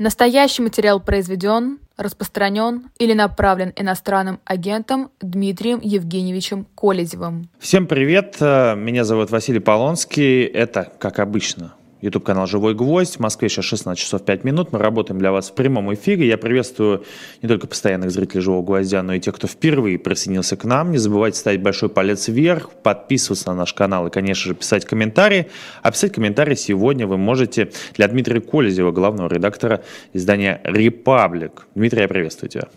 [0.00, 7.50] Настоящий материал произведен, распространен или направлен иностранным агентом Дмитрием Евгеньевичем Колезевым.
[7.58, 10.44] Всем привет, э, меня зовут Василий Полонский.
[10.44, 13.16] Это, как обычно, YouTube канал «Живой гвоздь».
[13.16, 14.72] В Москве сейчас 16 часов 5 минут.
[14.72, 16.26] Мы работаем для вас в прямом эфире.
[16.26, 17.04] Я приветствую
[17.42, 20.92] не только постоянных зрителей «Живого гвоздя», но и тех, кто впервые присоединился к нам.
[20.92, 25.48] Не забывайте ставить большой палец вверх, подписываться на наш канал и, конечно же, писать комментарии.
[25.82, 29.82] А писать комментарии сегодня вы можете для Дмитрия Колезева, главного редактора
[30.14, 31.66] издания «Репаблик».
[31.74, 32.68] Дмитрий, я приветствую тебя.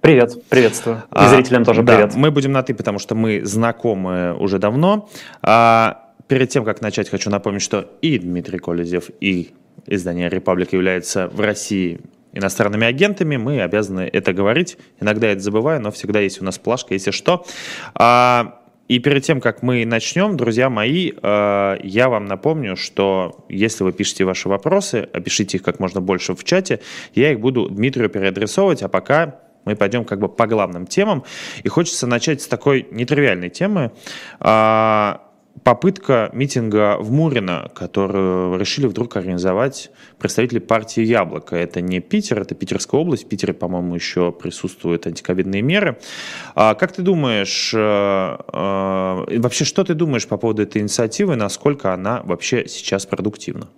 [0.00, 0.96] Привет, приветствую.
[0.96, 2.14] И а, зрителям тоже да, привет.
[2.14, 5.08] Мы будем на «ты», потому что мы знакомы уже давно.
[5.40, 9.50] А, Перед тем, как начать, хочу напомнить, что и Дмитрий Колезев, и
[9.86, 12.00] издание «Репаблик» являются в России
[12.32, 14.78] иностранными агентами, мы обязаны это говорить.
[15.00, 17.44] Иногда я это забываю, но всегда есть у нас плашка, если что.
[17.94, 23.84] А, и перед тем, как мы начнем, друзья мои, а, я вам напомню, что если
[23.84, 26.80] вы пишете ваши вопросы, опишите их как можно больше в чате,
[27.14, 31.24] я их буду Дмитрию переадресовывать, а пока мы пойдем как бы по главным темам.
[31.62, 33.92] И хочется начать с такой нетривиальной темы.
[35.64, 41.56] Попытка митинга в Мурино, которую решили вдруг организовать представители партии «Яблоко».
[41.56, 43.24] Это не Питер, это Питерская область.
[43.24, 45.98] В Питере, по-моему, еще присутствуют антиковидные меры.
[46.54, 51.94] А как ты думаешь, э, э, вообще что ты думаешь по поводу этой инициативы, насколько
[51.94, 53.68] она вообще сейчас продуктивна?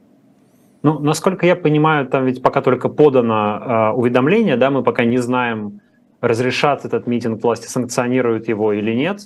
[0.83, 5.19] Ну, насколько я понимаю, там ведь пока только подано э, уведомление, да, мы пока не
[5.19, 5.81] знаем,
[6.21, 9.21] разрешат этот митинг власти, санкционируют его или нет.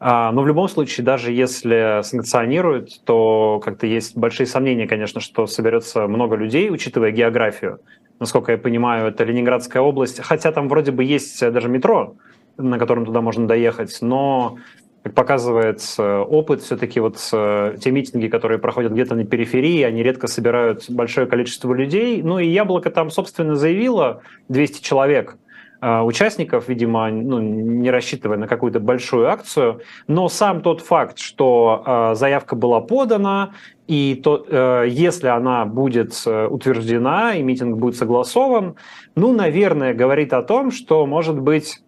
[0.00, 6.06] Но в любом случае, даже если санкционируют, то как-то есть большие сомнения, конечно, что соберется
[6.06, 7.80] много людей, учитывая географию.
[8.20, 12.14] Насколько я понимаю, это Ленинградская область, хотя там вроде бы есть даже метро,
[12.58, 14.56] на котором туда можно доехать, но
[15.02, 20.90] как показывает опыт, все-таки вот те митинги, которые проходят где-то на периферии, они редко собирают
[20.90, 22.22] большое количество людей.
[22.22, 25.45] Ну и Яблоко там, собственно, заявило 200 человек– Э,
[25.82, 32.14] участников, видимо, ну, не рассчитывая на какую-то большую акцию, но сам тот факт, что э,
[32.14, 33.52] заявка была подана,
[33.86, 38.76] и то, э, если она будет утверждена и митинг будет согласован,
[39.14, 41.82] ну, наверное, говорит о том, что, может быть,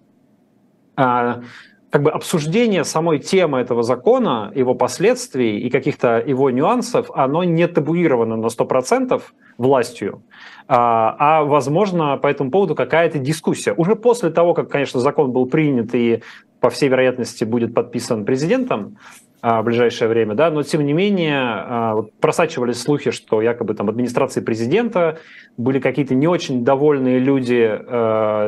[1.90, 7.66] как бы обсуждение самой темы этого закона, его последствий и каких-то его нюансов, оно не
[7.66, 9.22] табуировано на 100%
[9.56, 10.22] властью,
[10.66, 13.72] а, а, возможно, по этому поводу какая-то дискуссия.
[13.72, 16.22] Уже после того, как, конечно, закон был принят и,
[16.60, 18.98] по всей вероятности, будет подписан президентом,
[19.40, 23.88] а, в ближайшее время, да, но тем не менее а, просачивались слухи, что якобы там
[23.88, 25.20] администрации президента
[25.56, 27.80] были какие-то не очень довольные люди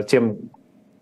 [0.08, 0.50] тем,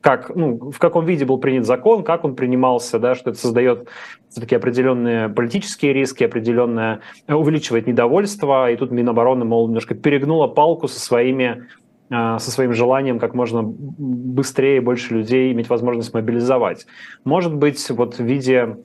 [0.01, 3.89] как, ну, в каком виде был принят закон, как он принимался, да, что это создает
[4.29, 11.01] все-таки определенные политические риски, определенное увеличивает недовольство, и тут Минобороны, мол, немножко перегнула палку со
[11.01, 11.67] своими
[12.11, 16.87] а, со своим желанием как можно быстрее больше людей иметь возможность мобилизовать.
[17.25, 18.79] Может быть, вот в виде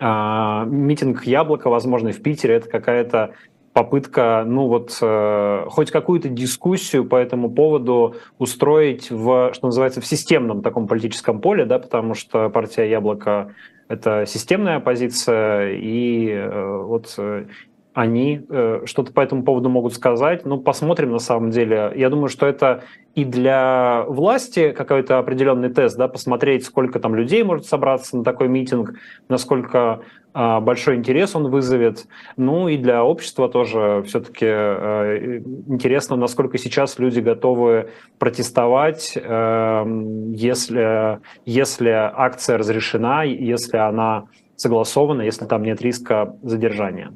[0.00, 3.34] э, митинг Яблоко, возможно, в Питере, это какая-то
[3.74, 10.06] попытка, ну вот, э, хоть какую-то дискуссию по этому поводу устроить в, что называется, в
[10.06, 13.52] системном таком политическом поле, да, потому что партия Яблоко
[13.88, 17.46] это системная оппозиция, и э, вот э,
[17.94, 20.44] они э, что-то по этому поводу могут сказать.
[20.44, 21.92] Ну, посмотрим на самом деле.
[21.94, 22.82] Я думаю, что это
[23.14, 28.48] и для власти какой-то определенный тест, да, посмотреть, сколько там людей может собраться на такой
[28.48, 28.94] митинг,
[29.28, 30.00] насколько
[30.34, 32.06] э, большой интерес он вызовет.
[32.36, 35.38] Ну и для общества тоже все-таки э,
[35.68, 39.84] интересно, насколько сейчас люди готовы протестовать, э,
[40.34, 44.24] если, если акция разрешена, если она
[44.56, 47.12] согласована, если там нет риска задержания.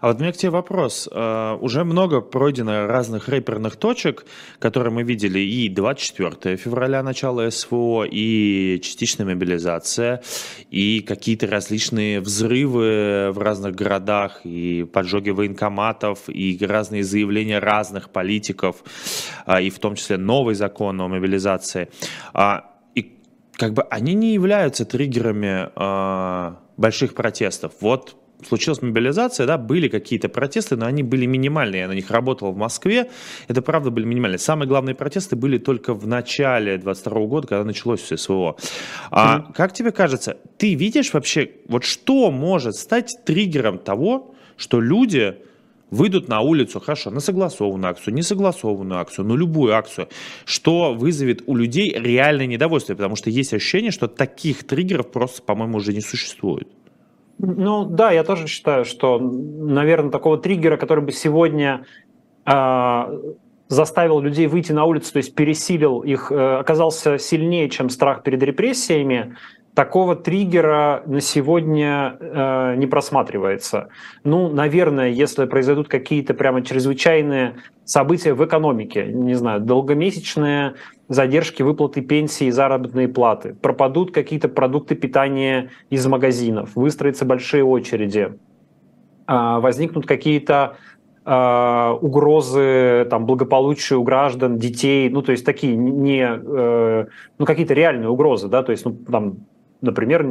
[0.00, 1.08] А вот у меня к тебе вопрос.
[1.10, 4.24] Uh, уже много пройдено разных рэперных точек,
[4.58, 10.22] которые мы видели и 24 февраля, начало СВО, и частичная мобилизация,
[10.70, 18.82] и какие-то различные взрывы в разных городах, и поджоги военкоматов, и разные заявления разных политиков,
[19.46, 21.88] uh, и в том числе новый закон о мобилизации.
[22.34, 22.62] Uh,
[22.94, 23.18] и
[23.52, 25.68] как бы они не являются триггерами
[26.78, 27.72] больших протестов.
[27.80, 31.82] Вот случилась мобилизация, да, были какие-то протесты, но они были минимальные.
[31.82, 33.10] Я на них работал в Москве.
[33.48, 34.38] Это правда были минимальные.
[34.38, 38.56] Самые главные протесты были только в начале 22 года, когда началось все СВО.
[39.10, 39.52] А mm-hmm.
[39.54, 45.36] как тебе кажется, ты видишь вообще, вот что может стать триггером того, что люди
[45.90, 50.08] выйдут на улицу, хорошо, на согласованную акцию, не согласованную акцию, но любую акцию,
[50.44, 55.78] что вызовет у людей реальное недовольство, потому что есть ощущение, что таких триггеров просто, по-моему,
[55.78, 56.68] уже не существует.
[57.38, 61.84] Ну да, я тоже считаю, что, наверное, такого триггера, который бы сегодня
[62.44, 63.02] э,
[63.68, 69.36] заставил людей выйти на улицу, то есть пересилил их, оказался сильнее, чем страх перед репрессиями,
[69.78, 73.90] такого триггера на сегодня э, не просматривается.
[74.24, 77.54] Ну, наверное, если произойдут какие-то прямо чрезвычайные
[77.84, 80.74] события в экономике, не знаю, долгомесячные
[81.06, 88.32] задержки выплаты пенсии и заработной платы, пропадут какие-то продукты питания из магазинов, выстроятся большие очереди,
[89.28, 90.74] э, возникнут какие-то
[91.24, 97.06] э, угрозы там, благополучию граждан, детей, ну, то есть такие не, э,
[97.38, 99.36] ну, какие-то реальные угрозы, да, то есть, ну, там,
[99.80, 100.26] например,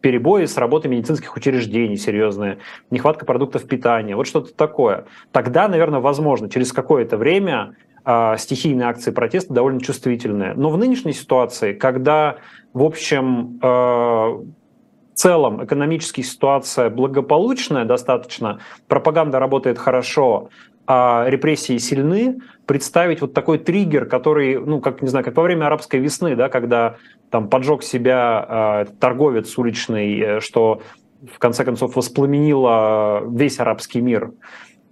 [0.00, 2.58] перебои с работой медицинских учреждений серьезные,
[2.90, 5.06] нехватка продуктов питания, вот что-то такое.
[5.32, 7.74] Тогда, наверное, возможно, через какое-то время
[8.04, 10.52] э, стихийные акции протеста довольно чувствительные.
[10.54, 12.36] Но в нынешней ситуации, когда,
[12.74, 14.44] в общем, э, в
[15.14, 20.50] целом экономическая ситуация благополучная достаточно, пропаганда работает хорошо,
[20.86, 25.66] а репрессии сильны, представить вот такой триггер, который, ну, как, не знаю, как во время
[25.66, 26.96] арабской весны, да, когда
[27.30, 30.82] там поджег себя э, торговец уличный, э, что
[31.32, 34.32] в конце концов воспламенило весь арабский мир.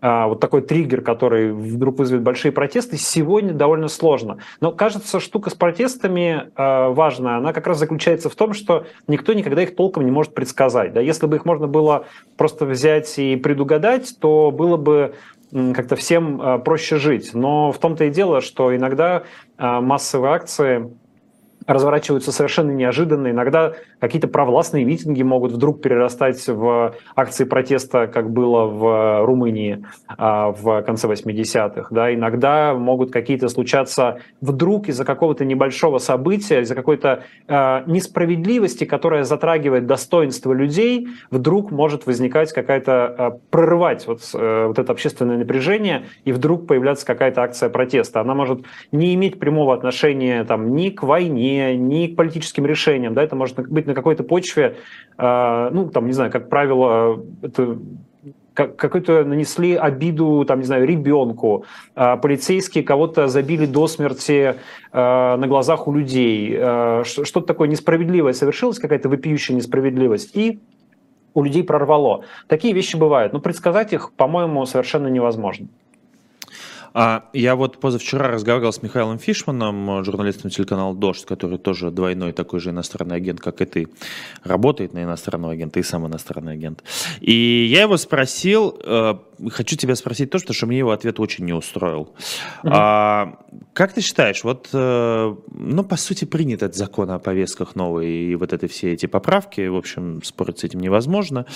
[0.01, 4.39] Э, вот такой триггер, который вдруг вызовет большие протесты, сегодня довольно сложно.
[4.61, 9.33] Но кажется, штука с протестами э, важная, она как раз заключается в том, что никто
[9.33, 10.93] никогда их толком не может предсказать.
[10.93, 11.01] Да?
[11.01, 12.07] Если бы их можно было
[12.37, 15.15] просто взять и предугадать, то было бы
[15.53, 17.35] как-то всем э, проще жить.
[17.35, 19.25] Но в том-то и дело, что иногда
[19.59, 20.91] э, массовые акции
[21.67, 23.31] разворачиваются совершенно неожиданно.
[23.31, 30.53] Иногда какие-то провластные митинги могут вдруг перерастать в акции протеста, как было в Румынии а,
[30.53, 31.89] в конце 80-х.
[31.91, 32.13] Да.
[32.13, 39.87] Иногда могут какие-то случаться вдруг из-за какого-то небольшого события, из-за какой-то а, несправедливости, которая затрагивает
[39.87, 46.33] достоинство людей, вдруг может возникать какая-то, а, прорывать вот, э, вот это общественное напряжение, и
[46.33, 48.21] вдруг появляться какая-то акция протеста.
[48.21, 53.23] Она может не иметь прямого отношения там, ни к войне, ни к политическим решениям, да,
[53.23, 54.77] это может быть на какой-то почве,
[55.19, 57.79] э, ну, там, не знаю, как правило, это
[58.55, 61.65] какую-то нанесли обиду, там, не знаю, ребенку,
[61.97, 64.57] э, полицейские кого-то забили до смерти
[64.93, 66.55] э, на глазах у людей,
[67.05, 70.61] что-то такое несправедливое совершилось, какая-то вопиющая несправедливость, и
[71.35, 72.25] у людей прорвало.
[72.47, 75.69] Такие вещи бывают, но предсказать их, по-моему, совершенно невозможно.
[76.95, 82.61] А я вот позавчера разговаривал с Михаилом Фишманом, журналистом телеканала «Дождь», который тоже двойной такой
[82.61, 83.89] же иностранный агент, как и ты,
[84.45, 86.83] работает на иностранного агента и сам иностранный агент.
[87.21, 89.15] И я его спросил, э,
[89.51, 92.15] хочу тебя спросить то, что, что мне его ответ очень не устроил.
[92.63, 92.71] Mm-hmm.
[92.73, 93.39] А,
[93.73, 98.35] как ты считаешь, вот, э, ну, по сути, принят этот закон о повестках новый и
[98.35, 101.47] вот это все эти поправки, в общем, спорить с этим невозможно.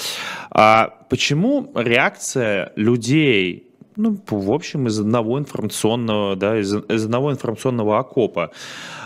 [0.50, 3.65] А почему реакция людей
[3.96, 8.52] ну, в общем, из одного информационного, да, из, из одного информационного окопа.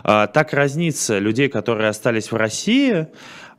[0.03, 3.07] А, так разнится людей, которые остались в России,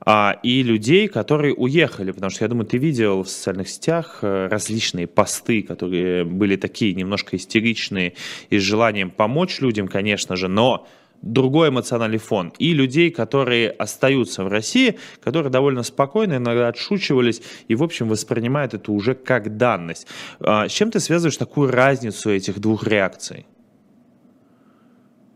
[0.04, 4.48] а, и людей, которые уехали, потому что я думаю, ты видел в социальных сетях э,
[4.48, 8.14] различные посты, которые были такие немножко истеричные
[8.50, 10.88] и с желанием помочь людям, конечно же, но
[11.22, 12.54] другой эмоциональный фон.
[12.58, 18.74] И людей, которые остаются в России, которые довольно спокойно иногда отшучивались и, в общем, воспринимают
[18.74, 20.08] это уже как данность.
[20.40, 23.46] А, с чем ты связываешь такую разницу этих двух реакций?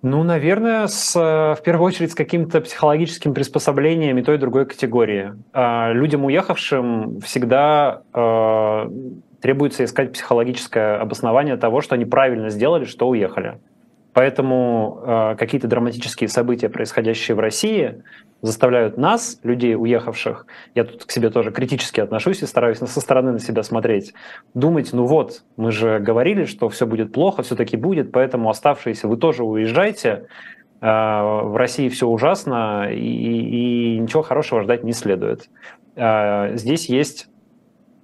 [0.01, 5.33] Ну, наверное, с, в первую очередь с каким-то психологическим приспособлением и той и другой категории.
[5.51, 8.89] А, людям, уехавшим, всегда э,
[9.41, 13.59] требуется искать психологическое обоснование того, что они правильно сделали, что уехали.
[14.15, 18.01] Поэтому э, какие-то драматические события, происходящие в России,
[18.41, 23.33] заставляют нас, людей уехавших, я тут к себе тоже критически отношусь и стараюсь со стороны
[23.33, 24.13] на себя смотреть,
[24.53, 29.17] думать, ну вот, мы же говорили, что все будет плохо, все-таки будет, поэтому оставшиеся вы
[29.17, 30.27] тоже уезжайте,
[30.79, 35.49] э, в России все ужасно, и, и ничего хорошего ждать не следует.
[35.97, 37.27] Э, здесь есть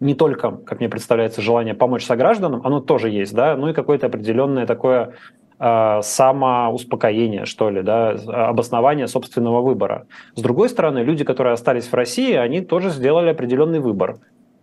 [0.02, 4.08] не только, как мне представляется, желание помочь согражданам, оно тоже есть, да, ну и какое-то
[4.08, 5.14] определенное такое
[5.62, 8.16] самоуспокоение, что ли, да,
[8.50, 10.08] обоснование собственного выбора.
[10.36, 14.18] С другой стороны, люди, которые остались в России, они тоже сделали определенный выбор.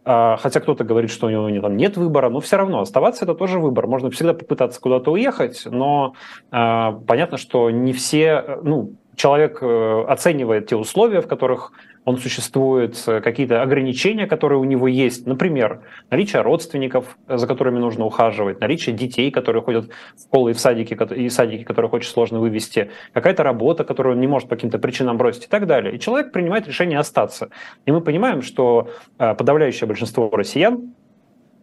[0.05, 3.35] Э, хотя кто-то говорит, что у него там нет выбора, но все равно оставаться это
[3.35, 3.87] тоже выбор.
[3.87, 6.15] Можно всегда попытаться куда-то уехать, но
[6.51, 11.73] э, понятно, что не все, ну, человек оценивает те условия, в которых
[12.09, 15.27] он существует, э, какие-то ограничения, которые у него есть.
[15.27, 20.59] Например, наличие родственников, за которыми нужно ухаживать, наличие детей, которые ходят в школы и в
[20.59, 24.79] садики, и садики, которые очень сложно вывести, какая-то работа, которую он не может по каким-то
[24.79, 25.95] причинам бросить и так далее.
[25.95, 27.51] И человек принимает решение остаться.
[27.85, 28.89] И мы понимаем, что
[29.19, 30.95] э, подавляющее большинство россиян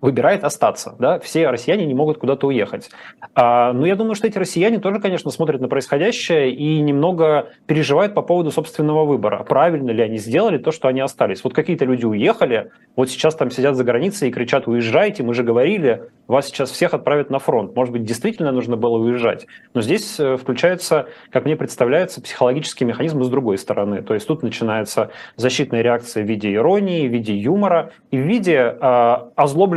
[0.02, 0.96] выбирает остаться.
[1.00, 1.20] Да?
[1.20, 2.90] Все россияне не могут куда-то уехать.
[3.34, 8.14] А, но я думаю, что эти россияне тоже, конечно, смотрят на происходящее и немного переживают
[8.14, 9.44] по поводу собственного выбора.
[9.44, 11.44] Правильно ли они сделали то, что они остались.
[11.44, 15.44] Вот какие-то люди уехали, вот сейчас там сидят за границей и кричат «Уезжайте, мы же
[15.44, 17.76] говорили, вас сейчас всех отправят на фронт».
[17.76, 19.48] Может быть, действительно нужно было уезжать.
[19.74, 24.02] Но здесь э, включается, как мне представляется, психологический механизм с другой стороны.
[24.02, 28.76] То есть тут начинается защитная реакция в виде иронии, в виде юмора и в виде
[28.80, 29.18] э,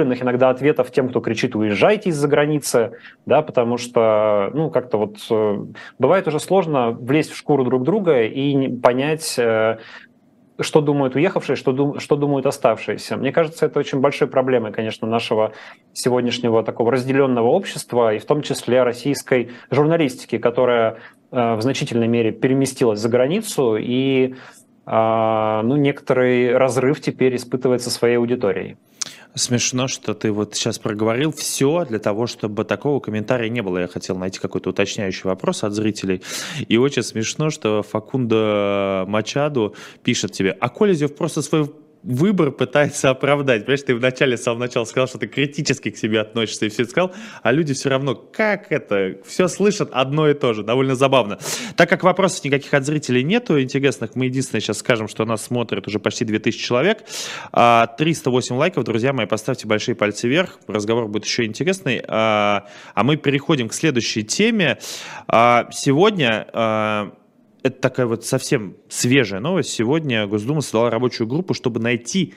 [0.09, 2.93] озлобленных иногда ответов тем, кто кричит «Уезжайте из-за границы»,
[3.27, 5.65] да, потому что, ну, как-то вот э,
[5.99, 9.79] бывает уже сложно влезть в шкуру друг друга и понять, э,
[10.61, 13.17] что думают уехавшие, что, дум, что думают оставшиеся.
[13.17, 15.53] Мне кажется, это очень большой проблемой, конечно, нашего
[15.93, 20.97] сегодняшнего такого разделенного общества, и в том числе российской журналистики, которая
[21.31, 24.35] э, в значительной мере переместилась за границу, и
[24.91, 28.79] ну, некоторый разрыв теперь испытывается своей аудиторией.
[29.35, 33.79] Смешно, что ты вот сейчас проговорил все для того, чтобы такого комментария не было.
[33.79, 36.23] Я хотел найти какой-то уточняющий вопрос от зрителей.
[36.67, 41.71] И очень смешно, что Факунда Мачаду пишет тебе, а Колезев просто свой
[42.03, 43.65] выбор пытается оправдать.
[43.65, 46.83] Понимаешь, ты вначале, с самого начала сказал, что ты критически к себе относишься и все
[46.83, 50.63] это сказал, а люди все равно, как это, все слышат одно и то же.
[50.63, 51.39] Довольно забавно.
[51.77, 55.87] Так как вопросов никаких от зрителей нету интересных, мы единственное сейчас скажем, что нас смотрит
[55.87, 56.99] уже почти 2000 человек.
[57.53, 62.03] 308 а, лайков, друзья мои, поставьте большие пальцы вверх, разговор будет еще интересный.
[62.07, 64.79] А, а мы переходим к следующей теме.
[65.27, 66.47] А, сегодня
[67.63, 69.71] это такая вот совсем свежая новость.
[69.71, 72.35] Сегодня Госдума создала рабочую группу, чтобы найти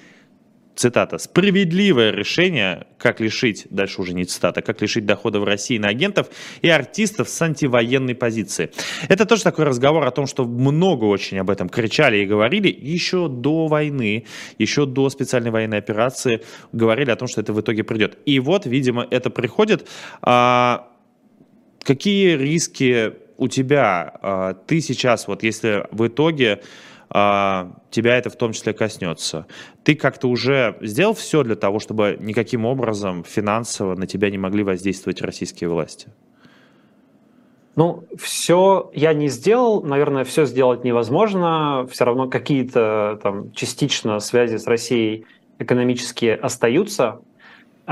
[0.75, 5.89] цитата, справедливое решение, как лишить, дальше уже не цитата, как лишить дохода в России на
[5.89, 6.29] агентов
[6.61, 8.71] и артистов с антивоенной позиции.
[9.07, 13.27] Это тоже такой разговор о том, что много очень об этом кричали и говорили еще
[13.27, 14.25] до войны,
[14.57, 18.17] еще до специальной военной операции говорили о том, что это в итоге придет.
[18.25, 19.87] И вот, видимо, это приходит.
[20.21, 20.87] А,
[21.83, 26.61] какие риски у тебя, а, ты сейчас, вот если в итоге
[27.09, 29.47] а, тебя это в том числе коснется.
[29.83, 34.63] Ты как-то уже сделал все для того, чтобы никаким образом финансово на тебя не могли
[34.63, 36.09] воздействовать российские власти?
[37.75, 41.87] Ну, все я не сделал, наверное, все сделать невозможно.
[41.91, 45.25] Все равно какие-то там частично связи с Россией
[45.57, 47.21] экономические остаются.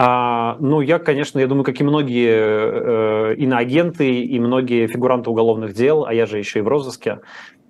[0.01, 5.73] А, ну, я, конечно, я думаю, как и многие э, иноагенты и многие фигуранты уголовных
[5.73, 7.19] дел, а я же еще и в розыске,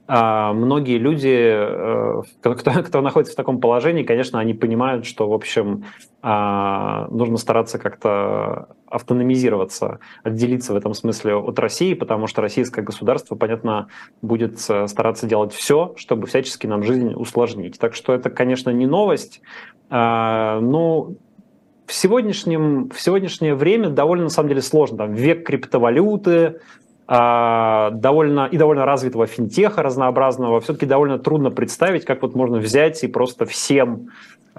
[0.05, 5.33] а, многие люди, э, кто, кто находится в таком положении, конечно, они понимают, что, в
[5.33, 5.86] общем,
[6.21, 13.38] а, нужно стараться как-то автономизироваться, отделиться в этом смысле от России, потому что российское государство,
[13.38, 13.88] понятно,
[14.21, 17.79] будет э, стараться делать все, чтобы всячески нам жизнь усложнить.
[17.79, 19.41] Так что это, конечно, не новость.
[19.89, 21.17] А, ну,
[21.89, 24.98] в, сегодняшнем, в сегодняшнее время довольно, на самом деле, сложно.
[25.00, 26.62] Там век криптовалюты,
[27.08, 30.62] а, довольно, и довольно развитого финтеха разнообразного.
[30.62, 34.10] Все-таки довольно трудно представить, как вот можно взять и просто всем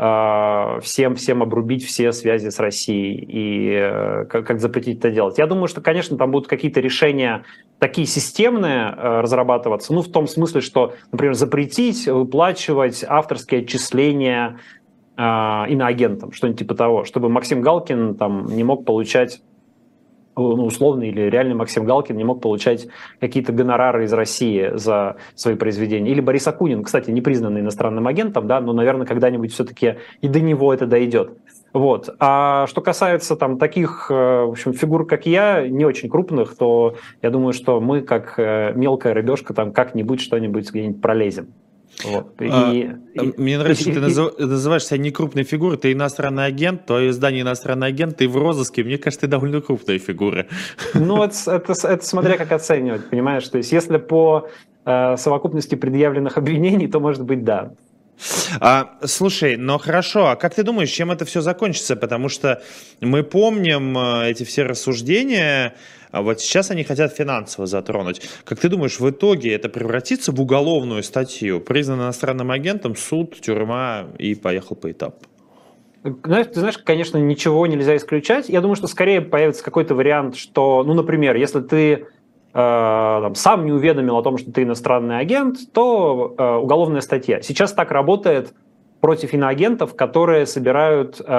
[0.02, 5.36] а, всем, всем обрубить все связи с Россией и э, как, как запретить это делать.
[5.36, 7.44] Я думаю, что, конечно, там будут какие-то решения
[7.78, 14.58] такие системные э, разрабатываться, ну, в том смысле, что, например, запретить выплачивать авторские отчисления
[15.20, 19.42] э, иноагентам, что-нибудь типа того, чтобы Максим Галкин там не мог получать
[20.36, 22.86] ну, условный или реальный Максим Галкин не мог получать
[23.20, 26.10] какие-то гонорары из России за свои произведения.
[26.10, 30.40] Или Борис Акунин, кстати, не признанный иностранным агентом, да, но, наверное, когда-нибудь все-таки и до
[30.40, 31.32] него это дойдет.
[31.72, 32.14] Вот.
[32.18, 36.96] А что касается там таких, э, в общем, фигур, как я, не очень крупных, то
[37.22, 41.52] я думаю, что мы, как э, мелкая рыбешка, там как-нибудь что-нибудь где-нибудь пролезем.
[42.04, 42.34] Вот.
[42.38, 46.46] А, и, и, мне нравится, что ты назыв, называешь себя не крупной фигурой, ты иностранный
[46.46, 50.46] агент, твое издание иностранный агент, ты в розыске, мне кажется, ты довольно крупная фигура.
[50.94, 53.48] Ну, это, это, это смотря как оценивать, понимаешь?
[53.48, 54.48] То есть, если по
[54.84, 57.72] э, совокупности предъявленных обвинений, то, может быть, да.
[58.60, 61.96] А, слушай, ну хорошо, а как ты думаешь, чем это все закончится?
[61.96, 62.62] Потому что
[63.00, 65.74] мы помним э, эти все рассуждения,
[66.10, 68.22] а вот сейчас они хотят финансово затронуть.
[68.44, 74.06] Как ты думаешь, в итоге это превратится в уголовную статью, признан иностранным агентом, суд, тюрьма
[74.18, 75.18] и поехал по этапу?
[76.02, 78.48] Знаешь, ты знаешь, конечно, ничего нельзя исключать.
[78.48, 82.04] Я думаю, что скорее появится какой-то вариант, что, ну, например, если ты э,
[82.54, 87.42] там, сам не уведомил о том, что ты иностранный агент, то э, уголовная статья.
[87.42, 88.54] Сейчас так работает
[89.00, 91.32] против иноагентов, которые собирают э,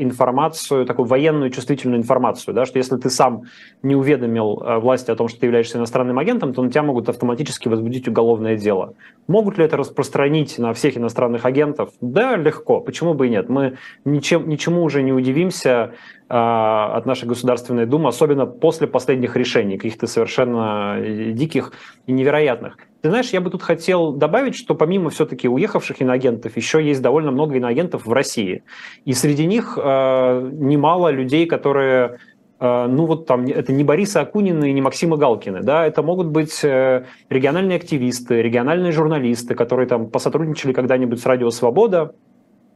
[0.00, 3.44] информацию, такую военную чувствительную информацию, да, что если ты сам
[3.82, 7.08] не уведомил э, власти о том, что ты являешься иностранным агентом, то на тебя могут
[7.08, 8.94] автоматически возбудить уголовное дело.
[9.28, 11.90] Могут ли это распространить на всех иностранных агентов?
[12.00, 12.80] Да, легко.
[12.80, 13.48] Почему бы и нет?
[13.48, 15.92] Мы ничем, ничему уже не удивимся
[16.28, 21.72] э, от нашей Государственной Думы, особенно после последних решений, каких-то совершенно э, диких
[22.06, 22.76] и невероятных.
[23.04, 27.32] Ты знаешь, я бы тут хотел добавить, что помимо все-таки уехавших иноагентов, еще есть довольно
[27.32, 28.62] много иноагентов в России.
[29.04, 32.16] И среди них э, немало людей, которые
[32.60, 36.28] э, ну вот там, это не Бориса Акунина и не Максима Галкина, да, это могут
[36.28, 42.14] быть э, региональные активисты, региональные журналисты, которые там посотрудничали когда-нибудь с Радио Свобода,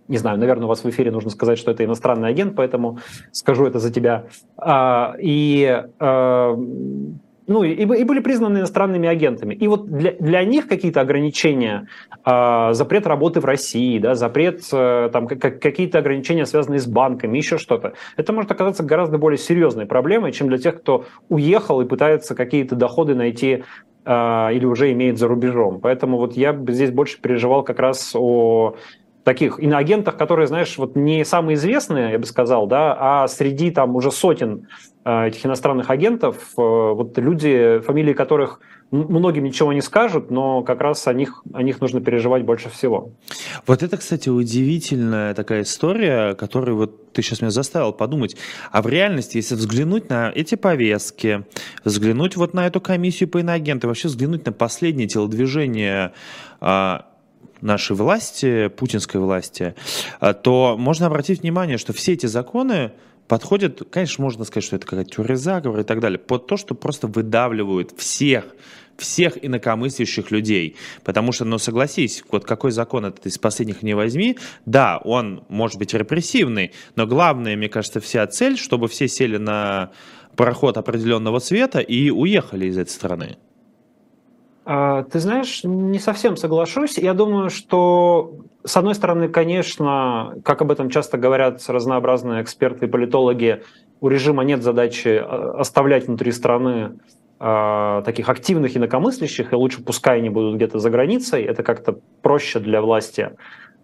[0.08, 2.98] не знаю, наверное, у вас в эфире нужно сказать, что это иностранный агент, поэтому
[3.32, 4.26] скажу это за тебя.
[4.58, 6.56] А, и э,
[7.48, 9.54] ну, и, и были признаны иностранными агентами.
[9.54, 11.88] И вот для, для них какие-то ограничения,
[12.24, 17.38] э, запрет работы в России, да, запрет, э, там, как, какие-то ограничения, связанные с банками,
[17.38, 21.86] еще что-то, это может оказаться гораздо более серьезной проблемой, чем для тех, кто уехал и
[21.86, 23.64] пытается какие-то доходы найти
[24.04, 24.10] э,
[24.52, 25.80] или уже имеет за рубежом.
[25.80, 28.76] Поэтому вот я здесь больше переживал как раз о
[29.28, 33.94] таких иноагентах, которые, знаешь, вот не самые известные, я бы сказал, да, а среди там
[33.94, 34.68] уже сотен
[35.04, 40.80] э, этих иностранных агентов, э, вот люди, фамилии которых многим ничего не скажут, но как
[40.80, 43.10] раз о них, о них нужно переживать больше всего.
[43.66, 48.34] Вот это, кстати, удивительная такая история, которую вот ты сейчас меня заставил подумать.
[48.72, 51.44] А в реальности, если взглянуть на эти повестки,
[51.84, 56.14] взглянуть вот на эту комиссию по иноагентам, вообще взглянуть на последнее телодвижение
[56.62, 57.04] а,
[57.60, 59.74] нашей власти, путинской власти,
[60.20, 62.92] а, то можно обратить внимание, что все эти законы
[63.28, 66.74] подходят, конечно, можно сказать, что это какая-то теория заговора и так далее, под то, что
[66.74, 68.46] просто выдавливают всех,
[68.96, 70.76] всех инакомыслящих людей.
[71.04, 75.78] Потому что, ну, согласись, вот какой закон этот из последних не возьми, да, он может
[75.78, 79.92] быть репрессивный, но главное, мне кажется, вся цель, чтобы все сели на
[80.34, 83.36] пароход определенного цвета и уехали из этой страны.
[84.70, 86.98] А, ты знаешь, не совсем соглашусь.
[86.98, 88.34] Я думаю, что,
[88.64, 93.62] с одной стороны, конечно, как об этом часто говорят разнообразные эксперты и политологи,
[94.02, 96.98] у режима нет задачи а, оставлять внутри страны
[97.40, 102.60] э, таких активных инакомыслящих, и лучше пускай они будут где-то за границей, это как-то проще
[102.60, 103.30] для власти.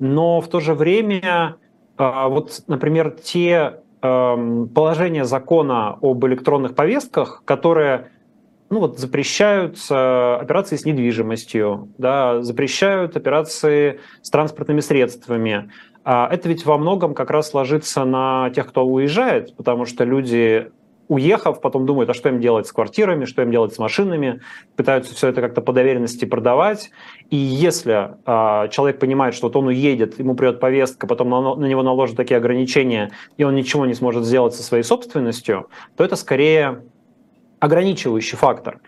[0.01, 1.57] Но в то же время,
[1.97, 8.11] вот, например, те положения закона об электронных повестках, которые
[8.75, 15.71] ну вот запрещают операции с недвижимостью, да, запрещают операции с транспортными средствами.
[16.05, 20.73] А это ведь во многом как раз ложится на тех, кто уезжает, потому что люди
[21.07, 24.41] уехав, потом думают, а что им делать с квартирами, что им делать с машинами,
[24.75, 26.91] пытаются все это как-то по доверенности продавать.
[27.31, 31.85] И если э, человек понимает, что вот он уедет, ему придет повестка, потом на него
[31.85, 36.83] наложат такие ограничения, и он ничего не сможет сделать со своей собственностью, то это скорее
[37.65, 38.79] ограничивающий фактор.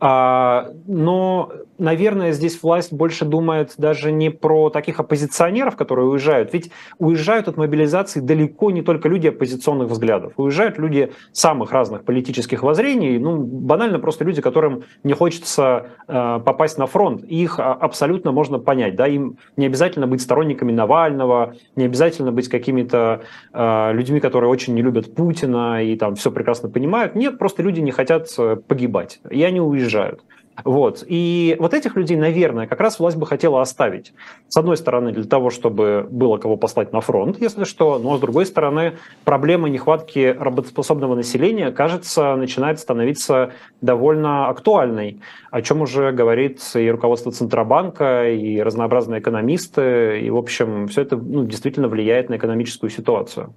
[0.00, 6.52] А, но, наверное, здесь власть больше думает даже не про таких оппозиционеров, которые уезжают.
[6.52, 10.32] Ведь уезжают от мобилизации далеко не только люди оппозиционных взглядов.
[10.36, 13.18] Уезжают люди самых разных политических воззрений.
[13.18, 17.22] Ну, банально просто люди, которым не хочется э, попасть на фронт.
[17.22, 18.96] Их абсолютно можно понять.
[18.96, 19.06] Да?
[19.06, 24.82] Им не обязательно быть сторонниками Навального, не обязательно быть какими-то э, людьми, которые очень не
[24.82, 27.14] любят Путина и там все прекрасно понимают.
[27.14, 29.20] Нет, просто люди не хотят э, погибать.
[29.30, 30.22] И они уезжают уезжают.
[30.64, 31.02] Вот.
[31.06, 34.12] И вот этих людей, наверное, как раз власть бы хотела оставить.
[34.48, 38.20] С одной стороны, для того, чтобы было кого послать на фронт, если что, но с
[38.20, 38.92] другой стороны,
[39.24, 47.32] проблема нехватки работоспособного населения, кажется, начинает становиться довольно актуальной, о чем уже говорит и руководство
[47.32, 53.54] Центробанка, и разнообразные экономисты, и, в общем, все это ну, действительно влияет на экономическую ситуацию.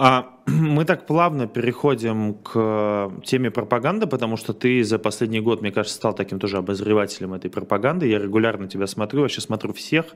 [0.00, 5.72] А, мы так плавно переходим к теме пропаганды, потому что ты за последний год, мне
[5.72, 8.06] кажется, стал таким тоже обозревателем этой пропаганды.
[8.06, 10.06] Я регулярно тебя смотрю, вообще смотрю всех,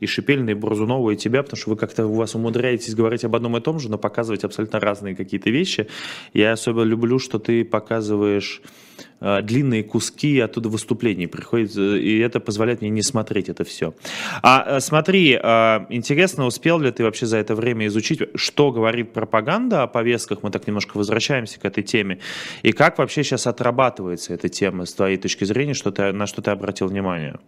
[0.00, 3.36] и Шипельна, и Бурзунова, и тебя, потому что вы как-то у вас умудряетесь говорить об
[3.36, 5.86] одном и том же, но показывать абсолютно разные какие-то вещи.
[6.32, 8.60] Я особенно люблю, что ты показываешь
[8.98, 13.94] Э, длинные куски оттуда выступлений приходят, э, и это позволяет мне не смотреть это все.
[14.42, 19.82] А э, смотри, интересно, успел ли ты вообще за это время изучить, что говорит пропаганда
[19.82, 22.20] о повестках, мы так немножко возвращаемся к этой теме,
[22.62, 26.42] и как вообще сейчас отрабатывается эта тема с твоей точки зрения, что ты, на что
[26.42, 27.38] ты обратил внимание?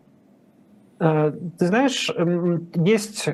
[0.99, 2.11] Ты знаешь,
[2.75, 3.29] есть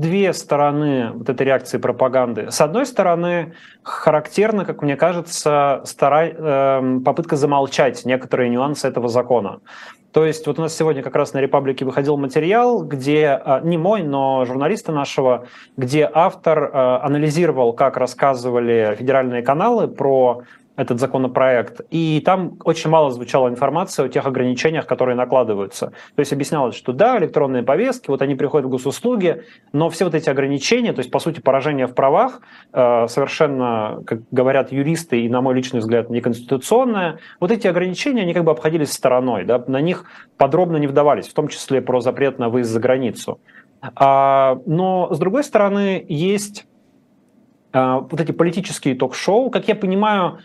[0.00, 2.50] две стороны вот этой реакции пропаганды.
[2.50, 6.26] С одной стороны, характерно, как мне кажется, стара...
[6.26, 9.60] э, попытка замолчать некоторые нюансы этого закона.
[10.12, 13.76] То есть вот у нас сегодня как раз на «Репаблике» выходил материал, где, э, не
[13.76, 20.42] мой, но журналиста нашего, где автор э, анализировал, как рассказывали федеральные каналы про
[20.76, 25.92] этот законопроект, и там очень мало звучала информация о тех ограничениях, которые накладываются.
[26.16, 30.14] То есть объяснялось, что да, электронные повестки, вот они приходят в госуслуги, но все вот
[30.14, 32.40] эти ограничения, то есть, по сути, поражение в правах,
[32.72, 38.34] э, совершенно, как говорят юристы, и, на мой личный взгляд, неконституционное, вот эти ограничения, они
[38.34, 40.06] как бы обходились стороной, да, на них
[40.36, 43.38] подробно не вдавались, в том числе про запрет на выезд за границу.
[43.94, 46.66] А, но, с другой стороны, есть
[47.74, 50.38] а, вот эти политические ток-шоу, как я понимаю,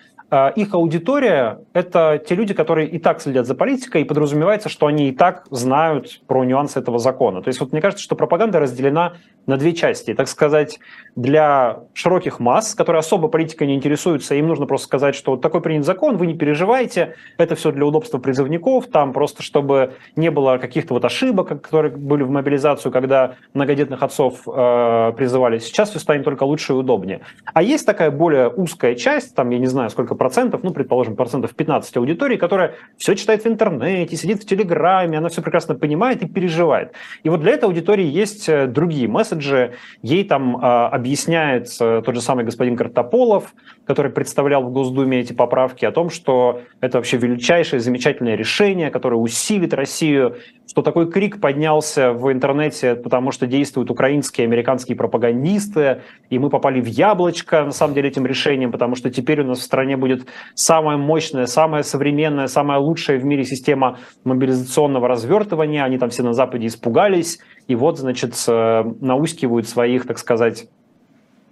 [0.55, 5.09] их аудитория– это те люди, которые и так следят за политикой, и подразумевается, что они
[5.09, 7.41] и так знают про нюансы этого закона.
[7.41, 9.13] То есть вот мне кажется, что пропаганда разделена
[9.45, 10.13] на две части.
[10.13, 10.79] Так сказать,
[11.15, 15.61] для широких масс, которые особо политикой не интересуются, им нужно просто сказать, что вот такой
[15.61, 20.57] принят закон, вы не переживайте, это все для удобства призывников, там просто чтобы не было
[20.57, 25.57] каких-то вот ошибок, которые были в мобилизацию, когда многодетных отцов э, призывали.
[25.59, 27.21] Сейчас все станет только лучше и удобнее.
[27.53, 31.55] А есть такая более узкая часть, там я не знаю сколько процентов, ну, предположим, процентов
[31.55, 36.27] 15 аудитории, которая все читает в интернете, сидит в Телеграме, она все прекрасно понимает и
[36.27, 36.93] переживает.
[37.23, 39.73] И вот для этой аудитории есть э, другие месседжи.
[40.03, 43.55] Ей там э, объясняет тот же самый господин Картополов,
[43.85, 49.15] который представлял в Госдуме эти поправки, о том, что это вообще величайшее, замечательное решение, которое
[49.15, 50.35] усилит Россию,
[50.67, 56.49] что такой крик поднялся в интернете, потому что действуют украинские и американские пропагандисты, и мы
[56.49, 59.97] попали в яблочко, на самом деле, этим решением, потому что теперь у нас в стране
[59.97, 60.08] будет
[60.55, 65.83] самая мощная, самая современная, самая лучшая в мире система мобилизационного развертывания.
[65.83, 70.67] Они там все на Западе испугались, и вот, значит, наускивают своих, так сказать,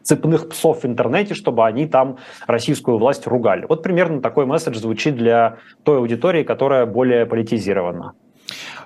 [0.07, 2.17] цепных псов в интернете, чтобы они там
[2.47, 3.65] российскую власть ругали.
[3.67, 8.13] Вот примерно такой месседж звучит для той аудитории, которая более политизирована.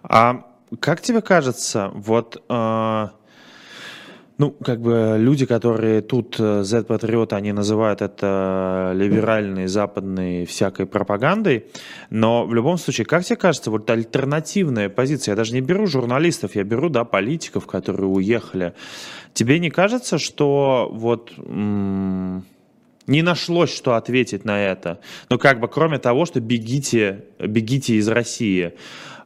[0.03, 0.43] А
[0.79, 3.07] как тебе кажется, вот э,
[4.41, 11.65] ну, как бы люди, которые тут Z-патриоты, э, они называют это либеральной, западной всякой пропагандой,
[12.10, 16.56] но в любом случае, как тебе кажется, вот альтернативная позиция, я даже не беру журналистов,
[16.56, 18.73] я беру, да, политиков, которые уехали,
[19.36, 25.01] тебе не кажется, что вот не нашлось, что ответить на это.
[25.30, 28.73] Ну, как бы, кроме того, что бегите, бегите из России.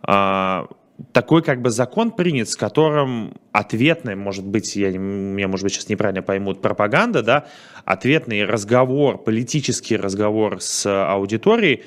[0.02, 0.68] А,
[1.12, 5.90] такой как бы закон принят, с которым ответный, может быть, я, меня, может быть, сейчас
[5.90, 7.46] неправильно поймут, пропаганда, да,
[7.84, 11.84] ответный разговор, политический разговор с аудиторией,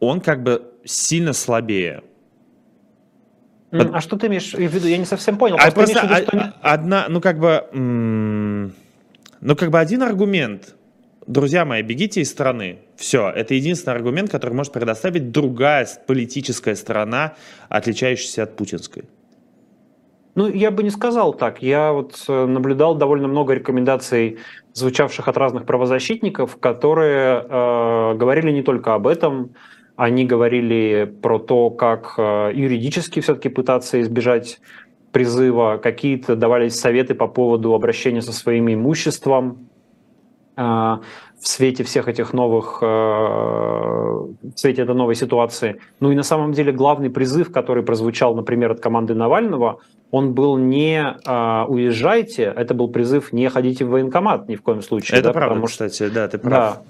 [0.00, 2.02] он как бы сильно слабее.
[3.70, 4.88] А что ты имеешь в виду?
[4.88, 5.56] Я не совсем понял.
[5.56, 6.54] А просто, просто виду, что...
[6.60, 8.72] одна, ну как бы,
[9.40, 10.74] ну как бы один аргумент–
[11.26, 12.78] друзья мои, бегите из страны.
[12.96, 17.34] Все, это единственный аргумент, который может предоставить другая политическая сторона,
[17.68, 19.04] отличающаяся от путинской.
[20.34, 21.62] Ну, я бы не сказал так.
[21.62, 24.38] Я вот э, наблюдал довольно много рекомендаций,
[24.74, 29.54] звучавших от разных правозащитников, которые э, говорили не только об этом,
[29.96, 34.60] они говорили про то, как э, юридически все-таки пытаться избежать
[35.12, 39.69] призыва, какие-то давались советы по поводу обращения со своим имуществом,
[41.40, 45.80] в свете всех этих новых, э, в свете этой новой ситуации.
[46.00, 49.78] Ну и на самом деле главный призыв, который прозвучал, например, от команды Навального,
[50.10, 54.82] он был не а, уезжайте, это был призыв не ходите в военкомат ни в коем
[54.82, 55.18] случае.
[55.18, 56.74] Это да, правда, потому, кстати, да, ты прав.
[56.74, 56.82] Да,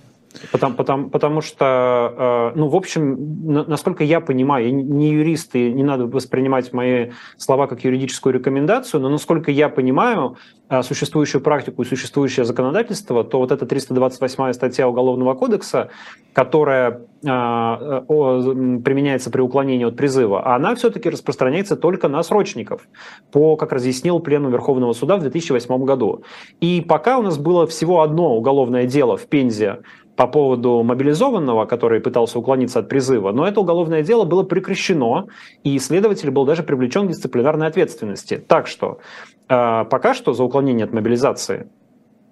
[0.52, 5.72] Потому, потому, потому что, э, ну, в общем, насколько я понимаю, я не юрист, и
[5.72, 10.36] не надо воспринимать мои слова как юридическую рекомендацию, но насколько я понимаю
[10.68, 15.90] э, существующую практику и существующее законодательство, то вот эта 328 статья Уголовного кодекса,
[16.32, 22.86] которая э, применяется при уклонении от призыва, она все-таки распространяется только на срочников,
[23.32, 26.22] по, как разъяснил Пленум Верховного Суда в 2008 году.
[26.60, 29.80] И пока у нас было всего одно уголовное дело в Пензе
[30.20, 35.28] по поводу мобилизованного, который пытался уклониться от призыва, но это уголовное дело было прекращено,
[35.64, 38.37] и следователь был даже привлечен к дисциплинарной ответственности.
[38.37, 38.98] Так что
[39.48, 41.70] э, пока что за уклонение от мобилизации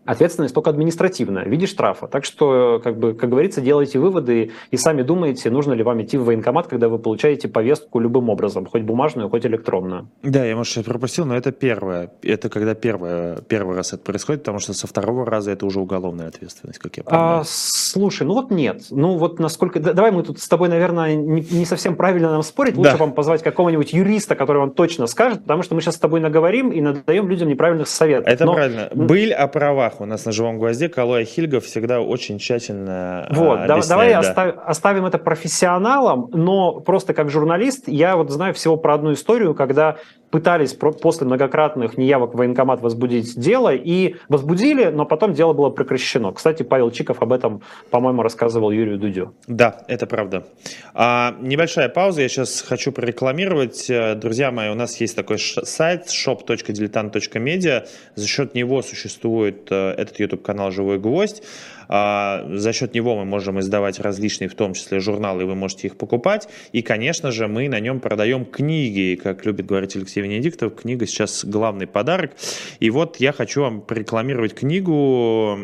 [0.08, 2.06] ответственность только административная, в виде штрафа.
[2.06, 6.16] Так что, как, бы, как говорится, делайте выводы и сами думаете, нужно ли вам идти
[6.16, 10.08] в военкомат, когда вы получаете повестку любым образом, хоть бумажную, хоть электронную.
[10.22, 12.10] Да, я, может, пропустил, но это первое.
[12.22, 16.28] Это когда первое, первый раз это происходит, потому что со второго раза это уже уголовная
[16.28, 17.40] ответственность, как я понимаю.
[17.40, 18.84] А, слушай, ну вот нет.
[18.90, 19.78] Ну вот насколько...
[19.78, 22.76] Давай мы тут с тобой, наверное, не, не совсем правильно нам спорить.
[22.78, 22.96] Лучше да.
[22.96, 26.70] вам позвать какого-нибудь юриста, который вам точно скажет, потому что мы сейчас с тобой наговорим
[26.70, 28.26] и надаем людям неправильных советов.
[28.26, 28.54] Это но...
[28.54, 28.88] правильно.
[28.94, 33.58] Быль о правах у нас на живом гвозде Калоя Хильгов всегда очень тщательно а, Вот,
[33.60, 34.18] объясняет, давай да.
[34.20, 39.54] оставим, оставим это профессионалам, но просто как журналист я вот знаю всего про одну историю,
[39.54, 39.96] когда
[40.30, 46.32] пытались после многократных неявок в военкомат возбудить дело и возбудили, но потом дело было прекращено.
[46.32, 49.34] Кстати, Павел Чиков об этом, по-моему, рассказывал Юрию Дудю.
[49.46, 50.46] Да, это правда.
[50.94, 53.88] А, небольшая пауза, я сейчас хочу прорекламировать.
[53.88, 57.86] Э, друзья мои, у нас есть такой сайт shop.diletant.media.
[58.14, 61.42] За счет него существует э, этот YouTube-канал «Живой гвоздь».
[61.88, 65.96] А, за счет него мы можем издавать различные, в том числе журналы, вы можете их
[65.96, 66.48] покупать.
[66.72, 69.18] И, конечно же, мы на нем продаем книги.
[69.22, 72.32] Как любит говорить Алексей Венедиктов, книга сейчас главный подарок.
[72.80, 75.58] И вот я хочу вам прорекламировать книгу.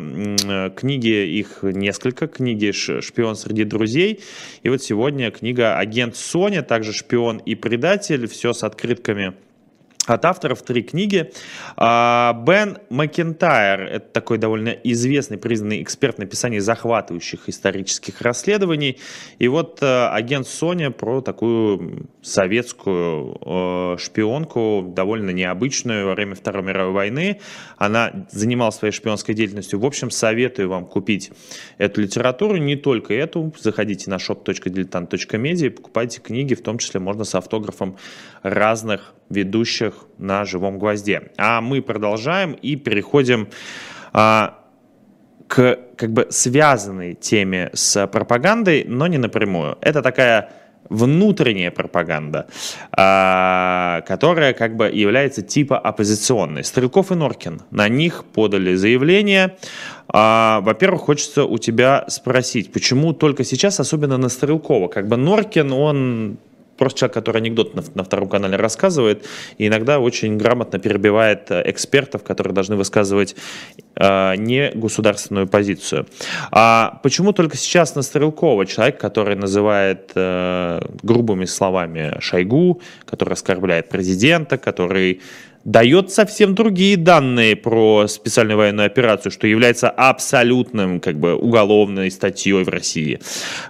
[0.75, 2.27] Книги, их несколько.
[2.27, 4.21] Книги «Шпион среди друзей».
[4.63, 8.27] И вот сегодня книга «Агент Соня», также «Шпион и предатель».
[8.27, 9.33] Все с открытками
[10.05, 11.31] от авторов три книги.
[11.77, 18.99] А, Бен Макентайр, это такой довольно известный, признанный эксперт написания захватывающих исторических расследований.
[19.39, 26.63] И вот э, агент Соня про такую советскую э, шпионку, довольно необычную во время Второй
[26.63, 27.39] мировой войны.
[27.77, 29.79] Она занималась своей шпионской деятельностью.
[29.79, 31.31] В общем, советую вам купить
[31.77, 33.53] эту литературу, не только эту.
[33.59, 37.97] Заходите на shop.diletant.media и покупайте книги, в том числе можно с автографом
[38.41, 41.31] разных ведущих на живом гвозде.
[41.37, 43.49] А мы продолжаем и переходим
[44.13, 44.59] а,
[45.47, 49.77] к как бы связанной теме с пропагандой, но не напрямую.
[49.81, 50.49] Это такая
[50.89, 52.47] внутренняя пропаганда,
[52.91, 56.63] а, которая как бы является типа оппозиционной.
[56.63, 59.57] Стрелков и Норкин, на них подали заявление.
[60.07, 65.71] А, во-первых, хочется у тебя спросить, почему только сейчас, особенно на Стрелкова, как бы Норкин,
[65.71, 66.37] он
[66.77, 69.25] просто человек, который анекдот на, на втором канале рассказывает,
[69.57, 73.35] и иногда очень грамотно перебивает э, экспертов, которые должны высказывать
[73.95, 76.07] э, не государственную позицию.
[76.51, 83.89] А почему только сейчас на Стрелкова, человек, который называет э, грубыми словами Шойгу, который оскорбляет
[83.89, 85.21] президента, который
[85.65, 92.63] дает совсем другие данные про специальную военную операцию, что является абсолютным как бы уголовной статьей
[92.63, 93.19] в России.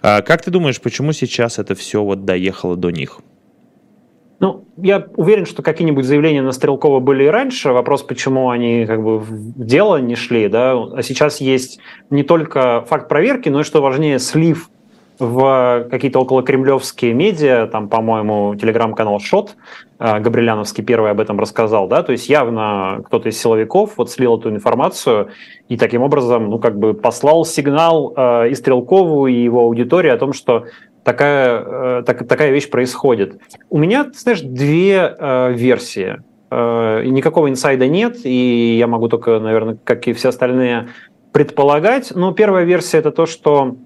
[0.02, 3.22] А как ты думаешь, почему сейчас это все вот доехало до них?
[4.42, 7.72] Ну, я уверен, что какие-нибудь заявления на Стрелкова были и раньше.
[7.72, 10.74] Вопрос, почему они как бы в дело не шли, да.
[10.74, 11.80] А сейчас есть
[12.10, 14.70] не только факт проверки, но и, что важнее, слив
[15.20, 19.56] в какие-то около кремлевские медиа, там, по-моему, телеграм-канал Шот,
[20.00, 24.38] э, Габриляновский первый об этом рассказал, да, то есть явно кто-то из силовиков вот слил
[24.38, 25.30] эту информацию
[25.70, 30.18] и таким образом, ну, как бы послал сигнал э, и Стрелкову, и его аудитории о
[30.18, 30.66] том, что
[31.06, 33.40] такая, э, так, такая вещь происходит.
[33.70, 36.18] У меня, знаешь, две э, версии.
[36.52, 40.90] Э, никакого инсайда нет, и я могу только, наверное, как и все остальные,
[41.32, 42.12] предполагать.
[42.16, 43.78] Но первая версия это то, что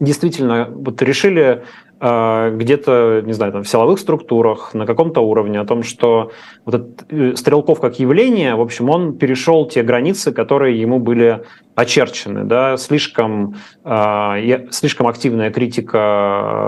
[0.00, 1.64] действительно вот решили
[2.00, 6.30] э, где-то, не знаю, там, в силовых структурах, на каком-то уровне, о том, что
[6.64, 11.42] вот этот э, Стрелков как явление, в общем, он перешел те границы, которые ему были
[11.78, 15.98] очерчены, да, слишком, э, слишком активная критика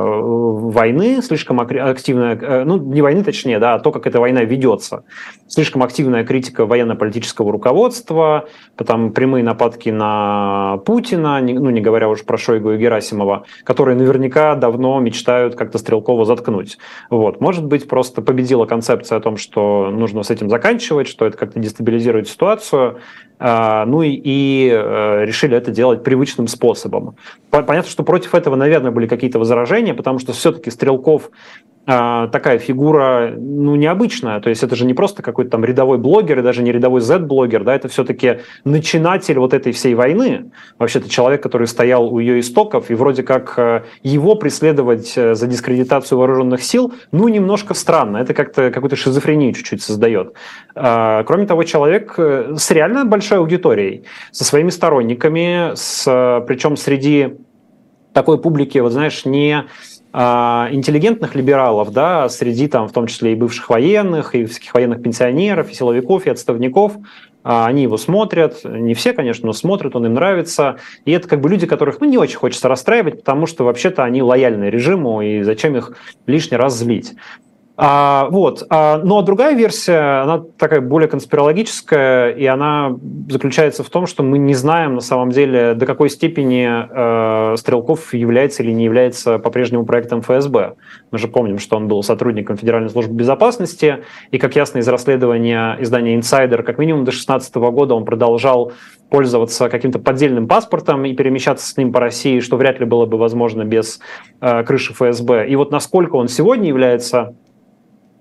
[0.05, 4.43] э, войны, слишком активная, э, ну, не войны точнее, да, а то, как эта война
[4.43, 5.03] ведется,
[5.49, 12.39] слишком активная критика военно-политического руководства, потом прямые нападки на Путина, ну, не говоря уж про
[12.39, 16.79] Шойгу и Герасимова, которые наверняка давно мечтают как-то Стрелкова заткнуть.
[17.11, 17.41] Вот.
[17.41, 21.59] Может быть, просто победила концепция о том, что нужно с этим заканчивать, что это как-то
[21.59, 23.01] дестабилизирует ситуацию,
[23.43, 27.17] а, ну и, и э, решили это делать привычным способом.
[27.51, 31.31] Понятно, что против этого, наверное, были какие-то возражения, потому что все-таки Стрелков
[31.87, 34.41] такая фигура, ну, необычная.
[34.41, 37.65] То есть это же не просто какой-то там рядовой блогер и даже не рядовой Z-блогер,
[37.65, 40.51] да, это все-таки начинатель вот этой всей войны.
[40.79, 45.47] Вообще-то человек, который стоял у ее истоков, и вроде как э, его преследовать э, за
[45.47, 48.19] дискредитацию вооруженных сил, ну, немножко странно.
[48.19, 50.35] Это как-то какую-то шизофрению чуть-чуть создает.
[50.75, 56.05] А, кроме того, человек э, с реально большой аудиторией, со своими сторонниками, с,
[56.47, 57.35] причем среди
[58.13, 59.67] такой публики, вот знаешь, не а,
[60.13, 65.71] интеллигентных либералов, да, среди там в том числе и бывших военных, и всяких военных пенсионеров,
[65.71, 66.95] и силовиков, и отставников,
[67.43, 70.77] а, они его смотрят, не все, конечно, но смотрят, он им нравится.
[71.05, 74.23] И это как бы люди, которых ну, не очень хочется расстраивать, потому что вообще-то они
[74.23, 75.97] лояльны режиму, и зачем их
[76.27, 77.15] лишний раз злить.
[77.83, 78.67] А, вот.
[78.69, 82.95] А, но другая версия, она такая более конспирологическая, и она
[83.31, 88.13] заключается в том, что мы не знаем на самом деле, до какой степени э, Стрелков
[88.13, 90.75] является или не является по-прежнему проектом ФСБ.
[91.11, 95.79] Мы же помним, что он был сотрудником Федеральной службы безопасности, и, как ясно из расследования
[95.81, 98.73] издания «Инсайдер», как минимум до 2016 года он продолжал
[99.09, 103.17] пользоваться каким-то поддельным паспортом и перемещаться с ним по России, что вряд ли было бы
[103.17, 104.01] возможно без
[104.43, 105.49] э, крыши ФСБ.
[105.49, 107.35] И вот насколько он сегодня является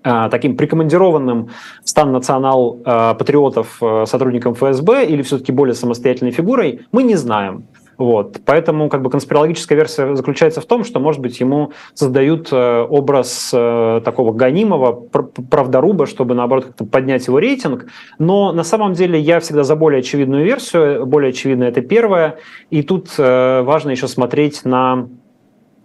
[0.02, 1.50] таким прикомандированным
[1.84, 7.64] стан национал э, патриотов э, сотрудником ФСБ или все-таки более самостоятельной фигурой, мы не знаем.
[7.98, 8.40] Вот.
[8.46, 14.32] Поэтому как бы конспирологическая версия заключается в том, что, может быть, ему создают образ такого
[14.32, 17.88] гонимого правдоруба, чтобы, наоборот, как-то поднять его рейтинг.
[18.18, 21.04] Но на самом деле я всегда за более очевидную версию.
[21.04, 22.38] Более очевидная это первая.
[22.70, 25.06] И тут важно еще смотреть на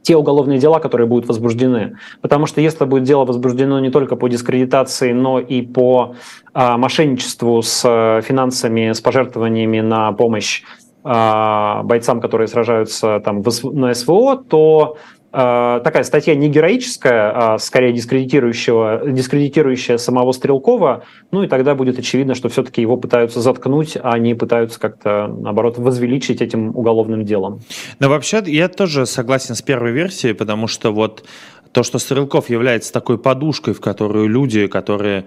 [0.05, 1.97] те уголовные дела, которые будут возбуждены.
[2.21, 6.15] Потому что если будет дело возбуждено не только по дискредитации, но и по
[6.53, 10.61] а, мошенничеству с а, финансами, с пожертвованиями на помощь
[11.03, 17.57] а, бойцам, которые сражаются там в, на СВО, то Э, такая статья не героическая, а
[17.57, 23.97] скорее дискредитирующая, дискредитирующая самого Стрелкова, ну и тогда будет очевидно, что все-таки его пытаются заткнуть,
[24.01, 27.59] а не пытаются как-то, наоборот, возвеличить этим уголовным делом.
[27.99, 31.25] Но вообще я тоже согласен с первой версией, потому что вот
[31.73, 35.25] то, что Стрелков является такой подушкой, в которую люди, которые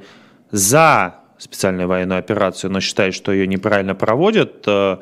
[0.51, 4.97] за специальную военную операцию, но считают, что ее неправильно проводят, э,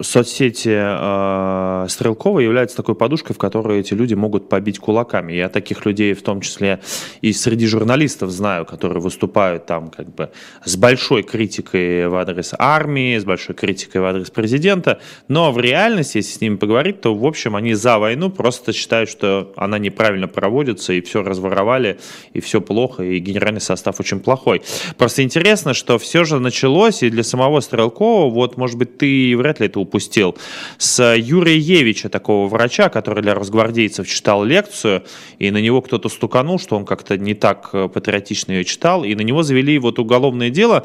[0.00, 5.34] соцсети э, Стрелкова являются такой подушкой, в которую эти люди могут побить кулаками.
[5.34, 6.80] Я таких людей, в том числе
[7.20, 10.30] и среди журналистов, знаю, которые выступают там как бы
[10.64, 16.18] с большой критикой в адрес армии, с большой критикой в адрес президента, но в реальности,
[16.18, 20.28] если с ними поговорить, то, в общем, они за войну просто считают, что она неправильно
[20.28, 21.98] проводится, и все разворовали,
[22.32, 24.62] и все плохо, и генеральный состав очень плохой.
[24.96, 29.49] Просто интересно, что все же началось, и для самого Стрелкова, вот, может быть, ты в
[29.50, 30.36] вряд ли это упустил,
[30.78, 35.02] с Юрия Евича, такого врача, который для росгвардейцев читал лекцию,
[35.38, 39.14] и на него кто-то стуканул, что он как-то не так э, патриотично ее читал, и
[39.14, 40.84] на него завели вот уголовное дело,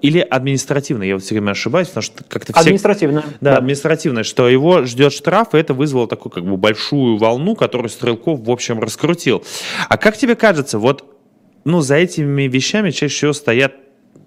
[0.00, 2.60] или административное, я вот все время ошибаюсь, потому что как-то все...
[2.60, 3.22] Административное.
[3.40, 7.54] Да, да, административное, что его ждет штраф, и это вызвало такую как бы большую волну,
[7.54, 9.44] которую Стрелков, в общем, раскрутил.
[9.88, 11.04] А как тебе кажется, вот
[11.64, 13.74] ну, за этими вещами чаще всего стоят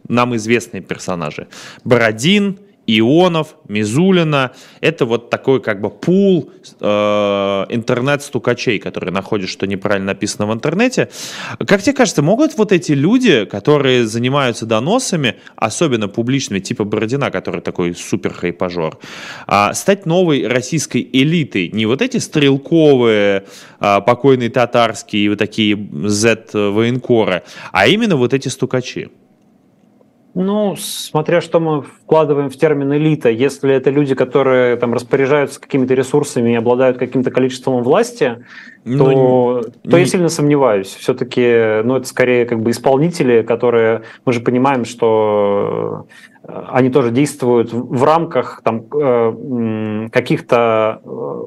[0.09, 1.47] нам известные персонажи.
[1.85, 2.59] Бородин,
[2.97, 4.51] Ионов, Мизулина.
[4.81, 11.09] Это вот такой как бы пул э, интернет-стукачей, которые находят, что неправильно написано в интернете.
[11.65, 17.61] Как тебе кажется, могут вот эти люди, которые занимаются доносами, особенно публичными, типа Бородина, который
[17.61, 18.99] такой супер хайпажор,
[19.47, 21.69] э, стать новой российской элитой?
[21.71, 23.45] Не вот эти стрелковые,
[23.79, 29.09] э, покойные татарские, вот такие Z-военкоры, а именно вот эти стукачи?
[30.35, 33.29] Ну, смотря что мы вкладываем в термин элита.
[33.29, 38.45] Если это люди, которые там распоряжаются какими-то ресурсами и обладают каким-то количеством власти,
[38.85, 39.11] ну, то,
[39.83, 39.89] не...
[39.89, 40.87] то я сильно сомневаюсь.
[40.87, 46.05] Все-таки, ну, это скорее как бы исполнители, которые, мы же понимаем, что
[46.43, 51.41] э, они тоже действуют в рамках там э, каких-то э,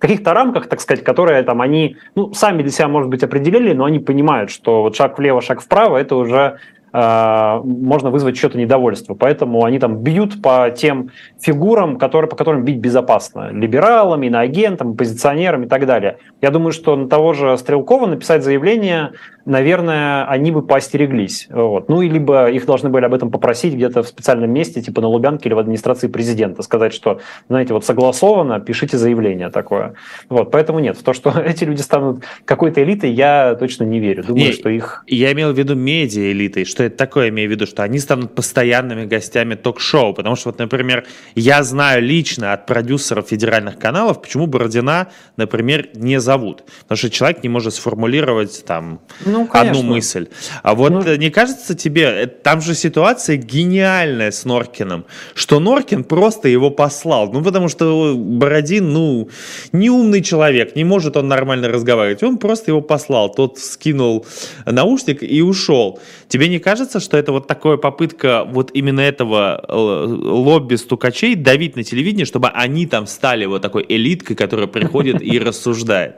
[0.00, 3.84] каких-то рамках, так сказать, которые там они, ну, сами для себя, может быть, определили, но
[3.86, 6.58] они понимают, что вот шаг влево, шаг вправо, это уже
[6.94, 9.14] можно вызвать что-то недовольство.
[9.14, 13.50] Поэтому они там бьют по тем фигурам, которые, по которым бить безопасно.
[13.50, 16.18] Либералам, иноагентам, оппозиционерам и так далее.
[16.40, 19.12] Я думаю, что на того же Стрелкова написать заявление
[19.44, 21.48] наверное, они бы поостереглись.
[21.50, 21.88] Вот.
[21.88, 25.08] Ну, и либо их должны были об этом попросить где-то в специальном месте, типа на
[25.08, 29.94] Лубянке или в администрации президента, сказать, что, знаете, вот согласовано, пишите заявление такое.
[30.28, 34.24] Вот, поэтому нет, в то, что эти люди станут какой-то элитой, я точно не верю.
[34.24, 35.04] Думаю, не, что их...
[35.06, 36.64] Я имел в виду медиа-элитой.
[36.64, 40.14] Что это такое, имею в виду, что они станут постоянными гостями ток-шоу.
[40.14, 46.20] Потому что, вот, например, я знаю лично от продюсеров федеральных каналов, почему Бородина, например, не
[46.20, 46.64] зовут.
[46.82, 50.28] Потому что человек не может сформулировать там ну, одну мысль.
[50.62, 51.16] А вот ну...
[51.16, 57.32] не кажется тебе, э, там же ситуация гениальная с Норкиным, что Норкин просто его послал.
[57.32, 59.28] Ну, потому что Бородин, ну,
[59.72, 62.22] не умный человек, не может он нормально разговаривать.
[62.22, 63.32] Он просто его послал.
[63.32, 64.26] Тот скинул
[64.66, 66.00] наушник и ушел.
[66.28, 71.76] Тебе не кажется, что это вот такая попытка вот именно этого э, лобби стукачей давить
[71.76, 76.16] на телевидение, чтобы они там стали вот такой элиткой, которая приходит и рассуждает?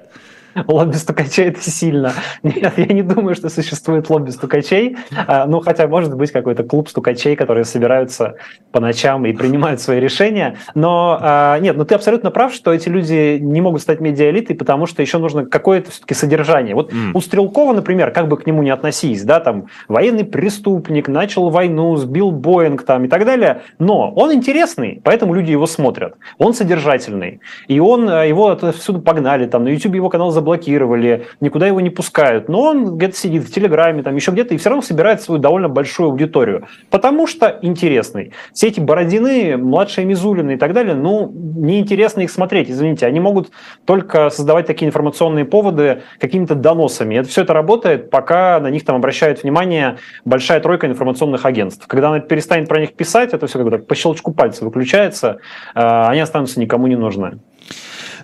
[0.67, 2.13] Лобби стукачей это сильно.
[2.43, 4.97] Нет, я не думаю, что существует лобби стукачей.
[5.27, 8.35] А, ну, хотя может быть какой-то клуб стукачей, которые собираются
[8.73, 10.57] по ночам и принимают свои решения.
[10.75, 14.87] Но а, нет, ну ты абсолютно прав, что эти люди не могут стать медиаэлитой, потому
[14.87, 16.75] что еще нужно какое-то все-таки содержание.
[16.75, 17.13] Вот mm.
[17.15, 21.97] у Стрелкова, например, как бы к нему не относись, да, там военный преступник, начал войну,
[21.97, 26.15] сбил Боинг там и так далее, но он интересный, поэтому люди его смотрят.
[26.39, 27.41] Он содержательный.
[27.69, 31.91] И он, э, его отсюда погнали, там на YouTube его канал заблокировали, никуда его не
[31.91, 32.49] пускают.
[32.49, 35.69] Но он где-то сидит в Телеграме, там еще где-то, и все равно собирает свою довольно
[35.69, 36.69] большую аудиторию.
[36.91, 38.33] Потому что интересный.
[38.53, 43.07] Все эти Бородины, младшие Мизулины и так далее, ну, неинтересно их смотреть, извините.
[43.07, 43.51] Они могут
[43.85, 47.17] только создавать такие информационные поводы какими-то доносами.
[47.17, 51.87] Это все это работает, пока на них там обращают внимание большая тройка информационных агентств.
[51.89, 55.39] Когда она перестанет про них писать, это все как бы так по щелчку пальца выключается,
[55.75, 57.41] а, они останутся никому не нужны.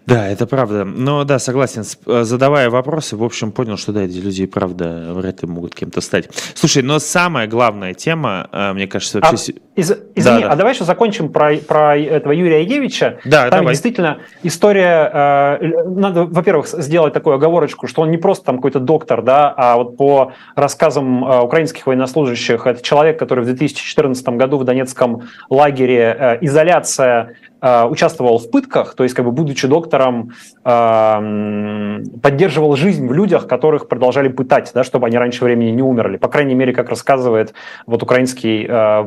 [0.07, 0.85] Да, это правда.
[0.85, 1.85] Но да, согласен.
[2.07, 6.01] Э, задавая вопросы, в общем, понял, что да, эти люди, правда, вряд ли могут кем-то
[6.01, 6.29] стать.
[6.55, 9.53] Слушай, но самая главная тема, э, мне кажется, вообще...
[9.72, 10.51] А, из, извини, да, да.
[10.51, 13.19] а давай еще закончим про, про этого Юрия Евича.
[13.25, 13.73] Да, там давай.
[13.73, 15.11] действительно история...
[15.13, 19.77] Э, надо, во-первых, сделать такую оговорочку, что он не просто там какой-то доктор, да, а
[19.77, 26.17] вот по рассказам э, украинских военнослужащих, это человек, который в 2014 году в Донецком лагере
[26.19, 30.33] э, изоляция Э, участвовал в пытках, то есть, как бы, будучи доктором,
[30.65, 36.17] э, поддерживал жизнь в людях, которых продолжали пытать, да, чтобы они раньше времени не умерли.
[36.17, 37.55] По крайней мере, как рассказывает
[37.87, 39.03] вот украинский э,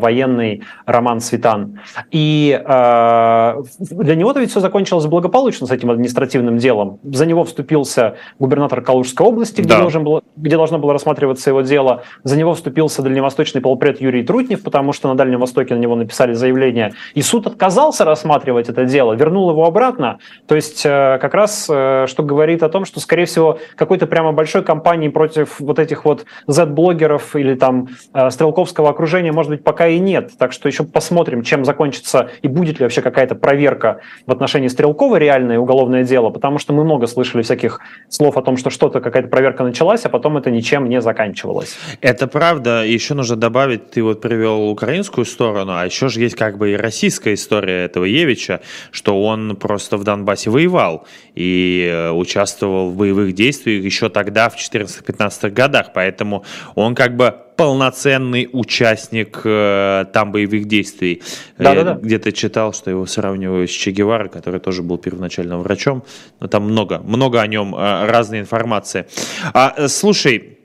[0.86, 1.80] Роман Светан.
[2.12, 7.00] И для него-то ведь все закончилось благополучно с этим административным делом.
[7.04, 9.82] За него вступился губернатор Калужской области, где, да.
[9.82, 12.04] должен был, где должно было рассматриваться его дело.
[12.24, 16.34] За него вступился дальневосточный полпред Юрий Трутнев, потому что на Дальнем Востоке на него написали
[16.34, 16.94] заявление.
[17.14, 20.18] И суд отказался рассматривать рассматривать это дело, вернул его обратно.
[20.48, 24.32] То есть э, как раз э, что говорит о том, что, скорее всего, какой-то прямо
[24.32, 29.88] большой кампании против вот этих вот Z-блогеров или там э, стрелковского окружения, может быть, пока
[29.88, 30.32] и нет.
[30.46, 35.16] Так что еще посмотрим, чем закончится и будет ли вообще какая-то проверка в отношении Стрелкова
[35.16, 37.80] реальное уголовное дело, потому что мы много слышали всяких
[38.10, 41.76] слов о том, что что-то, какая-то проверка началась, а потом это ничем не заканчивалось.
[42.00, 42.86] Это правда.
[42.86, 46.76] Еще нужно добавить, ты вот привел украинскую сторону, а еще же есть как бы и
[46.76, 53.34] российская история этого Евича, что он просто в Донбассе воевал и э, участвовал в боевых
[53.34, 55.88] действиях еще тогда, в 14-15 годах.
[55.96, 56.44] Поэтому
[56.76, 61.22] он как бы полноценный участник э, там боевых действий.
[61.58, 62.00] Да, Я да, да.
[62.02, 66.04] где-то читал, что его сравнивают с Че Гевара, который тоже был первоначально врачом.
[66.40, 69.08] Но там много, много о нем э, разной информации.
[69.54, 70.58] А, э, слушай,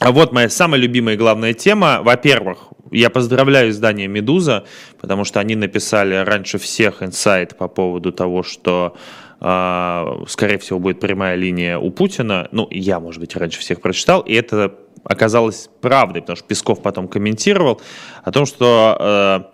[0.00, 2.00] вот моя самая любимая и главная тема.
[2.02, 4.64] Во-первых, я поздравляю издание «Медуза»,
[5.00, 8.96] потому что они написали раньше всех инсайт по поводу того, что
[9.42, 12.48] Uh, скорее всего, будет прямая линия у Путина.
[12.52, 14.74] Ну, я, может быть, раньше всех прочитал, и это
[15.04, 17.80] оказалось правдой, потому что Песков потом комментировал
[18.22, 19.44] о том, что uh,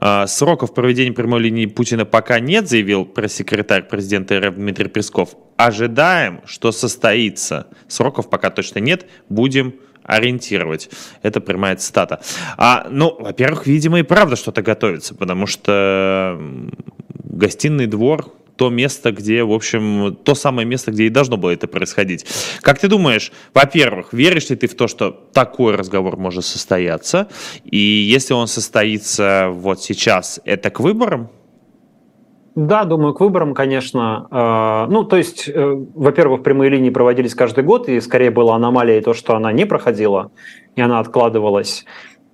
[0.00, 5.36] uh, сроков проведения прямой линии Путина пока нет, заявил пресс-секретарь президента РФ Дмитрий Песков.
[5.56, 7.66] Ожидаем, что состоится.
[7.88, 9.74] Сроков пока точно нет, будем
[10.04, 10.88] ориентировать.
[11.22, 12.20] Это прямая цитата.
[12.56, 16.40] А, ну, во-первых, видимо, и правда что-то готовится, потому что
[17.24, 21.68] гостиный двор то место, где, в общем, то самое место, где и должно было это
[21.68, 22.26] происходить.
[22.60, 27.28] Как ты думаешь, во-первых, веришь ли ты в то, что такой разговор может состояться?
[27.64, 31.28] И если он состоится вот сейчас, это к выборам?
[32.56, 34.26] Да, думаю, к выборам, конечно.
[34.32, 39.00] А, ну, то есть, э, во-первых, прямые линии проводились каждый год, и скорее была аномалия
[39.00, 40.32] то, что она не проходила,
[40.74, 41.84] и она откладывалась.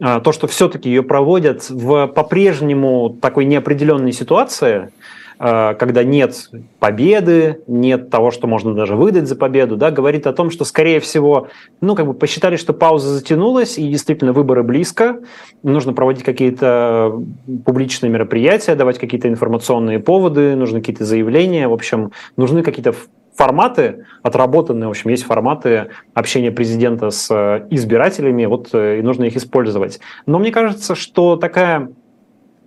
[0.01, 7.61] А, то, что все-таки ее проводят в по-прежнему такой неопределенной ситуации– Э, когда нет победы,
[7.66, 11.49] нет того, что можно даже выдать за победу, да, говорит о том, что, скорее всего,
[11.80, 15.20] ну, как бы посчитали, что пауза затянулась, и действительно выборы близко,
[15.62, 17.20] нужно проводить какие-то
[17.64, 22.95] публичные мероприятия, давать какие-то информационные поводы, нужны какие-то заявления, в общем, нужны какие-то
[23.35, 29.24] форматы отработанные, в общем, есть форматы общения президента с э, избирателями, вот э, и нужно
[29.24, 29.99] их использовать.
[30.26, 32.03] Но мне кажется, что такая Э,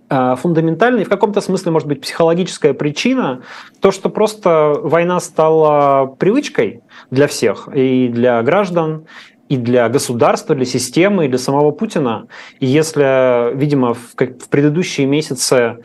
[0.08, 3.42] фундаментальная и в каком-то смысле, может быть, психологическая причина,
[3.80, 6.80] то, что просто война стала привычкой
[7.10, 9.04] для всех, и для граждан,
[9.48, 12.26] и для государства, для системы, и для самого Путина.
[12.60, 14.14] И если, видимо, в
[14.50, 15.78] предыдущие месяцы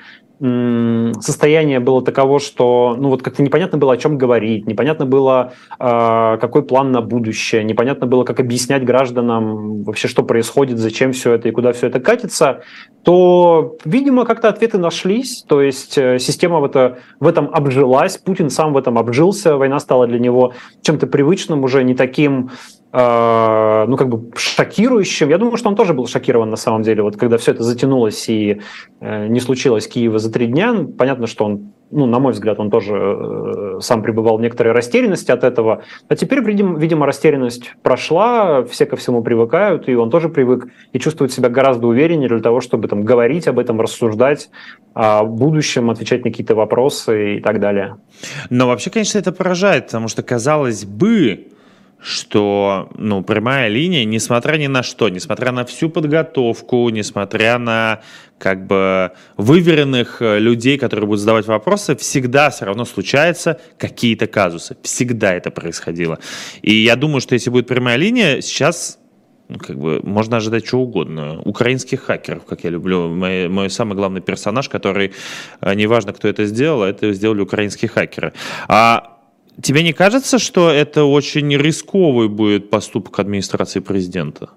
[1.21, 6.37] состояние было таково, что ну вот как-то непонятно было, о чем говорить, непонятно было, э,
[6.41, 11.47] какой план на будущее, непонятно было, как объяснять гражданам вообще, что происходит, зачем все это
[11.47, 12.61] и куда все это катится,
[13.03, 18.49] то, видимо, как-то ответы нашлись, то есть э, система в, это, в этом обжилась, Путин
[18.49, 22.51] сам в этом обжился, война стала для него чем-то привычным, уже не таким
[22.93, 25.29] ну, как бы шокирующим.
[25.29, 27.01] Я думаю, что он тоже был шокирован на самом деле.
[27.01, 28.61] Вот когда все это затянулось и
[28.99, 32.71] э, не случилось Киева за три дня, понятно, что он ну, на мой взгляд, он
[32.71, 35.83] тоже э, сам пребывал в некоторой растерянности от этого.
[36.07, 40.99] А теперь, видимо, видимо, растерянность прошла, все ко всему привыкают, и он тоже привык и
[40.99, 44.49] чувствует себя гораздо увереннее для того, чтобы там говорить об этом, рассуждать
[44.95, 47.97] о будущем, отвечать на какие-то вопросы и так далее.
[48.49, 51.47] Но вообще, конечно, это поражает, потому что, казалось бы,
[52.03, 58.01] что ну, прямая линия, несмотря ни на что, несмотря на всю подготовку, несмотря на
[58.37, 64.75] как бы выверенных э, людей, которые будут задавать вопросы, всегда все равно случаются какие-то казусы.
[64.83, 66.19] Всегда это происходило.
[66.61, 68.99] И я думаю, что если будет прямая линия, сейчас
[69.47, 71.41] ну, как бы можно ожидать чего угодно.
[71.45, 73.07] Украинских хакеров, как я люблю.
[73.07, 75.13] Мой, мой самый главный персонаж, который,
[75.61, 78.33] э, неважно, кто это сделал, это сделали украинские хакеры.
[78.67, 79.13] А
[79.61, 84.49] Тебе не кажется, что это очень рисковый будет поступок администрации президента?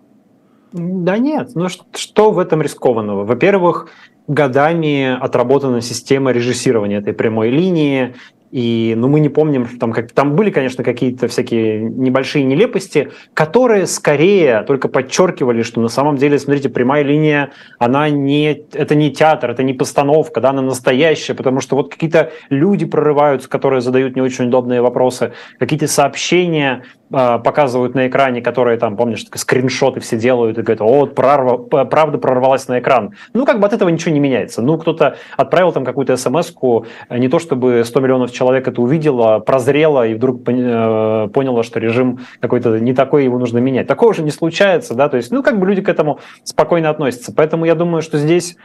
[0.72, 3.24] Да нет, ну что, в этом рискованного?
[3.24, 3.88] Во-первых,
[4.26, 8.14] годами отработана система режиссирования этой прямой линии,
[8.51, 13.86] и ну, мы не помним, там, как, там были, конечно, какие-то всякие небольшие нелепости, которые
[13.86, 19.51] скорее только подчеркивали, что на самом деле, смотрите, прямая линия, она не, это не театр,
[19.51, 24.22] это не постановка, да, она настоящая, потому что вот какие-то люди прорываются, которые задают не
[24.22, 30.62] очень удобные вопросы, какие-то сообщения показывают на экране, которые там, помнишь, скриншоты все делают и
[30.62, 33.14] говорят, о, прорва, правда прорвалась на экран.
[33.32, 34.62] Ну, как бы от этого ничего не меняется.
[34.62, 40.07] Ну, кто-то отправил там какую-то смс-ку, не то чтобы 100 миллионов человек это увидела, прозрела
[40.07, 43.86] и вдруг э, поняла, что режим какой-то не такой, его нужно менять.
[43.86, 47.32] Такого же не случается, да, то есть, ну, как бы люди к этому спокойно относятся.
[47.32, 48.57] Поэтому я думаю, что здесь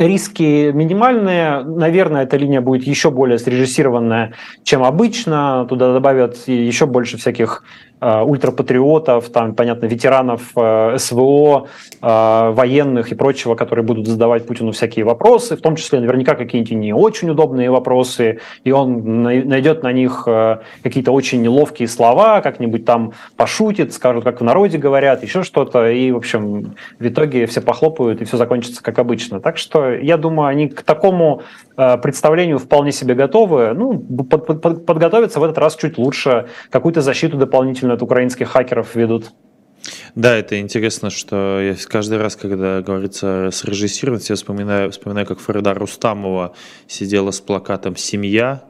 [0.00, 1.62] риски минимальные.
[1.62, 4.34] Наверное, эта линия будет еще более срежиссированная,
[4.64, 5.66] чем обычно.
[5.68, 7.62] Туда добавят еще больше всяких
[8.00, 11.68] ультрапатриотов, там, понятно, ветеранов э, СВО,
[12.00, 16.72] э, военных и прочего, которые будут задавать Путину всякие вопросы, в том числе наверняка какие-нибудь
[16.72, 20.26] не очень удобные вопросы, и он найдет на них
[20.82, 26.10] какие-то очень неловкие слова, как-нибудь там пошутит, скажут, как в народе говорят, еще что-то, и,
[26.10, 29.40] в общем, в итоге все похлопают, и все закончится как обычно.
[29.40, 31.42] Так что, я думаю, они к такому
[32.02, 33.72] представлению вполне себе готовы.
[33.74, 38.48] Ну, под, под, подготовиться в этот раз чуть лучше, какую-то защиту дополнительную действительно от украинских
[38.48, 39.32] хакеров ведут.
[40.14, 45.74] Да, это интересно, что я каждый раз, когда говорится срежиссировать, я вспоминаю, вспоминаю, как Фарида
[45.74, 46.52] Рустамова
[46.86, 48.62] сидела с плакатом «Семья»,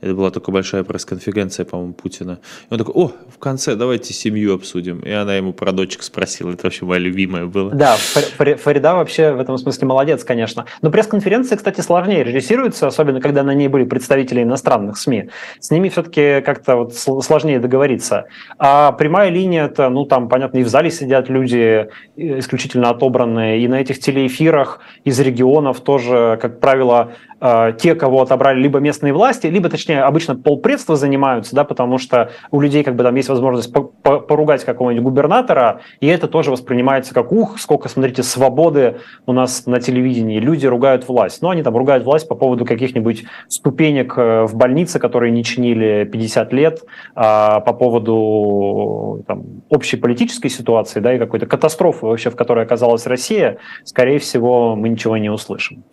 [0.00, 2.38] это была такая большая пресс-конференция, по-моему, Путина.
[2.70, 5.00] И он такой, о, в конце давайте семью обсудим.
[5.00, 6.52] И она ему про дочек спросила.
[6.52, 7.70] Это вообще моя любимая была.
[7.70, 10.66] Да, Фарида вообще в этом смысле молодец, конечно.
[10.82, 15.30] Но пресс-конференции, кстати, сложнее режиссируются, особенно когда на ней были представители иностранных СМИ.
[15.58, 18.26] С ними все-таки как-то вот сложнее договориться.
[18.58, 23.60] А прямая линия, это, ну, там, понятно, и в зале сидят люди э, исключительно отобранные,
[23.60, 29.12] и на этих телеэфирах из регионов тоже, как правило, э, те, кого отобрали либо местные
[29.12, 33.14] власти, либо, точнее, точнее, обычно полпредства занимаются, да, потому что у людей как бы там
[33.14, 33.72] есть возможность
[34.02, 39.80] поругать какого-нибудь губернатора, и это тоже воспринимается как, ух, сколько, смотрите, свободы у нас на
[39.80, 41.40] телевидении, люди ругают власть.
[41.40, 46.04] Но они там ругают власть по поводу каких-нибудь ступенек э, в больнице, которые не чинили
[46.04, 46.82] 50 лет,
[47.14, 53.06] а по поводу там, общей политической ситуации, да, и какой-то катастрофы вообще, в которой оказалась
[53.06, 55.84] Россия, скорее всего, мы ничего не услышим.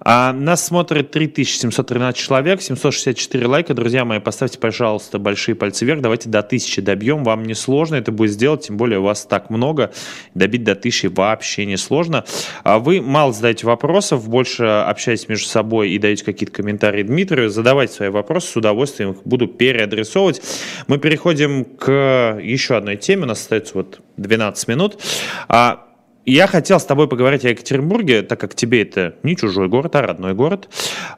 [0.00, 6.00] А нас смотрит 3713 человек, 764 4 лайка, друзья мои, поставьте, пожалуйста, большие пальцы вверх,
[6.00, 9.50] давайте до 1000 добьем, вам не сложно это будет сделать, тем более у вас так
[9.50, 9.92] много,
[10.34, 12.24] добить до 1000 вообще не сложно.
[12.62, 17.94] А вы мало задаете вопросов, больше общаетесь между собой и даете какие-то комментарии Дмитрию, задавайте
[17.94, 20.40] свои вопросы, с удовольствием их буду переадресовывать.
[20.86, 25.02] Мы переходим к еще одной теме, у нас остается вот 12 минут.
[25.48, 25.88] А
[26.26, 30.02] я хотел с тобой поговорить о Екатеринбурге, так как тебе это не чужой город, а
[30.02, 30.68] родной город.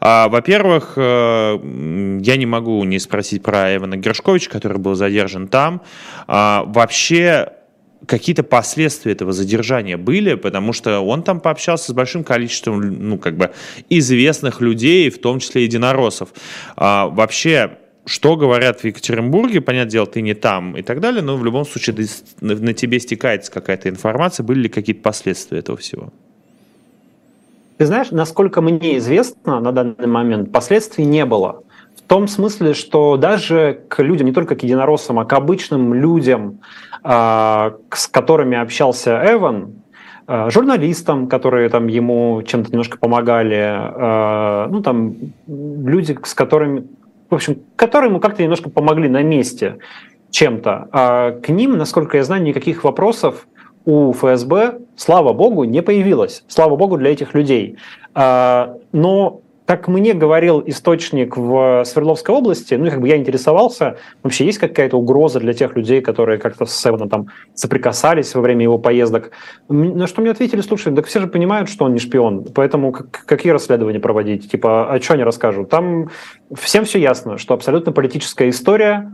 [0.01, 1.59] А, во-первых, э,
[2.23, 5.83] я не могу не спросить про Эвана Гершковича, который был задержан там.
[6.27, 7.53] А, вообще,
[8.07, 13.37] какие-то последствия этого задержания были, потому что он там пообщался с большим количеством, ну, как
[13.37, 13.53] бы,
[13.89, 16.31] известных людей, в том числе единороссов.
[16.77, 21.37] А, вообще, что говорят в Екатеринбурге, понятное дело, ты не там и так далее, но
[21.37, 21.97] в любом случае
[22.41, 26.11] на тебе стекается какая-то информация, были ли какие-то последствия этого всего?
[27.79, 31.63] Ты знаешь, насколько мне известно на данный момент, последствий не было.
[31.97, 36.61] В том смысле, что даже к людям, не только к единороссам, а к обычным людям,
[37.03, 39.73] а, с которыми общался Эван,
[40.29, 46.87] а, журналистам, которые там ему чем-то немножко помогали, а, ну там люди, с которыми,
[47.31, 49.79] в общем, которые ему как-то немножко помогли на месте
[50.31, 50.89] чем-то.
[50.93, 53.47] А к ним, насколько я знаю, никаких вопросов
[53.85, 56.45] у ФСБ, слава богу, не появилось.
[56.49, 57.79] Слава богу для этих людей.
[58.15, 64.59] Но как мне говорил источник в Свердловской области, ну, как бы я интересовался, вообще есть
[64.59, 69.33] какая-то угроза для тех людей, которые как-то с Севеном там соприкасались во время его поездок.
[69.69, 73.53] На что мне ответили, слушай, так все же понимают, что он не шпион, поэтому какие
[73.53, 74.51] расследования проводить?
[74.51, 75.69] Типа, а что они расскажут?
[75.69, 76.11] Там
[76.55, 79.13] всем все ясно, что абсолютно политическая история,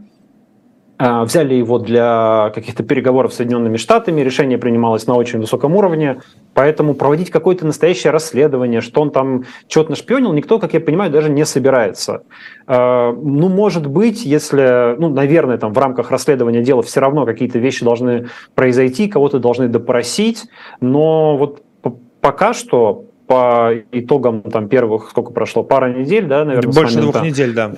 [1.03, 6.21] взяли его для каких-то переговоров с Соединенными Штатами, решение принималось на очень высоком уровне,
[6.55, 11.31] поэтому проводить какое-то настоящее расследование, что он там что-то нашпионил, никто, как я понимаю, даже
[11.31, 12.23] не собирается.
[12.67, 17.59] А, ну, может быть, если, ну, наверное, там в рамках расследования дела все равно какие-то
[17.59, 20.45] вещи должны произойти, кого-то должны допросить,
[20.81, 21.63] но вот
[22.21, 27.55] пока что по итогам там первых, сколько прошло, пара недель, да, наверное, Больше двух недель,
[27.55, 27.73] да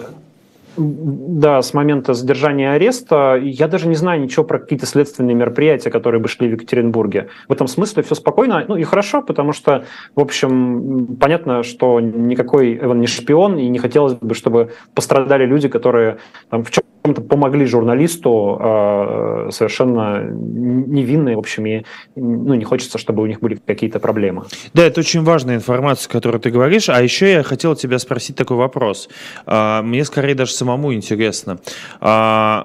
[0.76, 5.90] да, с момента задержания и ареста я даже не знаю ничего про какие-то следственные мероприятия,
[5.90, 7.28] которые бы шли в Екатеринбурге.
[7.48, 12.76] В этом смысле все спокойно, ну и хорошо, потому что, в общем, понятно, что никакой
[12.76, 16.18] Эван не шпион, и не хотелось бы, чтобы пострадали люди, которые
[16.50, 21.82] там, в чем чем-то помогли журналисту э, совершенно невинные, в общем, и
[22.16, 24.44] ну, не хочется, чтобы у них были какие-то проблемы.
[24.72, 26.88] Да, это очень важная информация, которую ты говоришь.
[26.88, 29.10] А еще я хотел тебя спросить такой вопрос.
[29.46, 31.58] Э, мне скорее даже самому интересно.
[32.00, 32.62] Э,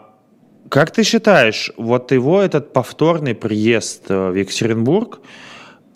[0.69, 5.19] как ты считаешь, вот его этот повторный приезд в Екатеринбург,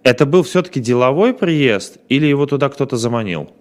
[0.03, 3.51] это был все-таки деловой приезд или его туда кто-то заманил?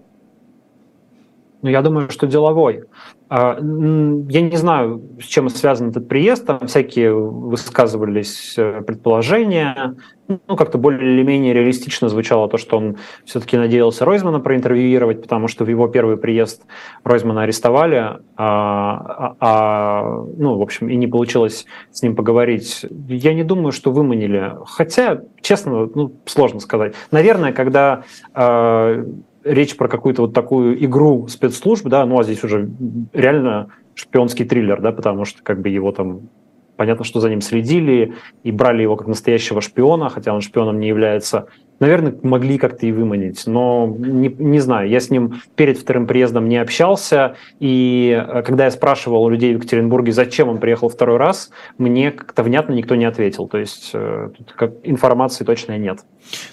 [1.63, 2.83] Ну, я думаю, что деловой.
[3.29, 6.45] А, я не знаю, с чем связан этот приезд.
[6.45, 9.95] Там всякие высказывались э, предположения.
[10.27, 15.47] Ну, как-то более или менее реалистично звучало то, что он все-таки надеялся Ройзмана проинтервьюировать, потому
[15.47, 16.65] что в его первый приезд
[17.05, 22.85] Ройзмана арестовали, а, а, а, ну, в общем, и не получилось с ним поговорить.
[23.07, 24.51] Я не думаю, что выманили.
[24.65, 26.93] Хотя, честно, ну, сложно сказать.
[27.11, 28.03] Наверное, когда
[28.33, 29.05] а,
[29.43, 32.69] речь про какую-то вот такую игру спецслужб, да, ну а здесь уже
[33.13, 36.29] реально шпионский триллер, да, потому что как бы его там
[36.75, 38.13] понятно, что за ним следили
[38.43, 41.47] и брали его как настоящего шпиона, хотя он шпионом не является.
[41.79, 44.89] Наверное, могли как-то и выманить, но не, не знаю.
[44.89, 49.53] Я с ним перед вторым приездом не общался, и э, когда я спрашивал у людей
[49.53, 53.47] в Екатеринбурге, зачем он приехал второй раз, мне как-то внятно никто не ответил.
[53.47, 55.99] То есть э, как информации точно нет.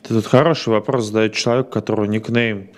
[0.02, 2.70] Ты тут хороший вопрос задает человек, которого никнейм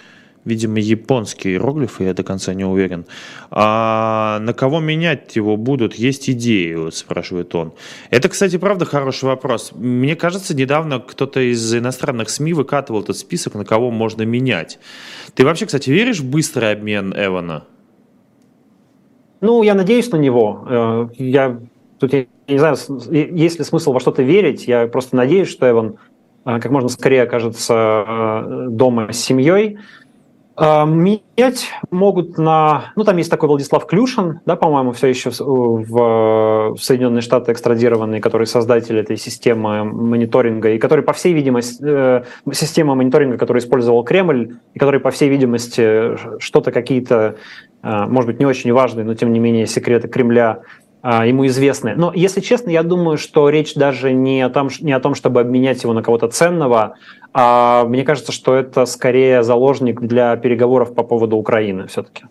[0.45, 3.05] видимо, японские иероглифы, я до конца не уверен.
[3.51, 5.95] А на кого менять его будут?
[5.95, 7.73] Есть идеи, спрашивает он.
[8.11, 9.73] Это, кстати, правда хороший вопрос.
[9.75, 14.79] Мне кажется, недавно кто-то из иностранных СМИ выкатывал этот список, на кого можно менять.
[15.35, 17.65] Ты вообще, кстати, веришь в быстрый обмен Эвана?
[19.41, 20.65] Ну, я надеюсь на него.
[20.69, 21.59] Э, я
[21.99, 22.77] тут я не знаю,
[23.11, 24.67] есть ли смысл во что-то верить.
[24.67, 25.97] Я просто надеюсь, что Эван
[26.45, 29.79] э, как можно скорее окажется э, дома с семьей.
[30.55, 32.93] А, менять могут на...
[32.97, 37.53] Ну, там есть такой Владислав Клюшин, да, по-моему, все еще в, в, в Соединенные Штаты
[37.53, 43.63] экстрадированный, который создатель этой системы мониторинга, и который, по всей видимости, э, система мониторинга, которую
[43.63, 47.37] использовал Кремль, и который, по всей видимости, что-то какие-то,
[47.83, 50.61] э, может быть, не очень важные, но, тем не менее, секреты Кремля
[51.03, 51.95] э, ему известны.
[51.97, 55.41] Но, если честно, я думаю, что речь даже не о том, не о том чтобы
[55.41, 56.97] обменять его на кого-то ценного,
[57.33, 62.25] а мне кажется, что это скорее заложник для переговоров по поводу Украины все-таки.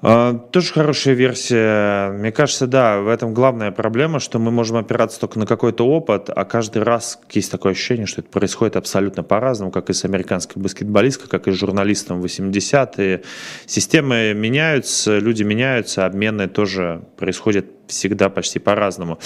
[0.00, 2.10] А, тоже хорошая версия.
[2.12, 6.30] Мне кажется, да, в этом главная проблема, что мы можем опираться только на какой-то опыт,
[6.30, 10.62] а каждый раз есть такое ощущение, что это происходит абсолютно по-разному, как и с американской
[10.62, 13.22] баскетболисткой, как и с журналистом в 80-е.
[13.66, 19.18] Системы меняются, люди меняются, обмены тоже происходят всегда почти по-разному.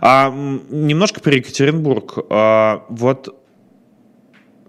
[0.00, 2.18] А, немножко про Екатеринбург.
[2.30, 3.34] А, вот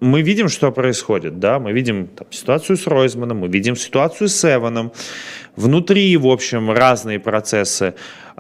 [0.01, 4.43] мы видим, что происходит, да, мы видим там, ситуацию с Ройзманом, мы видим ситуацию с
[4.43, 4.91] Эваном,
[5.55, 7.93] внутри, в общем, разные процессы,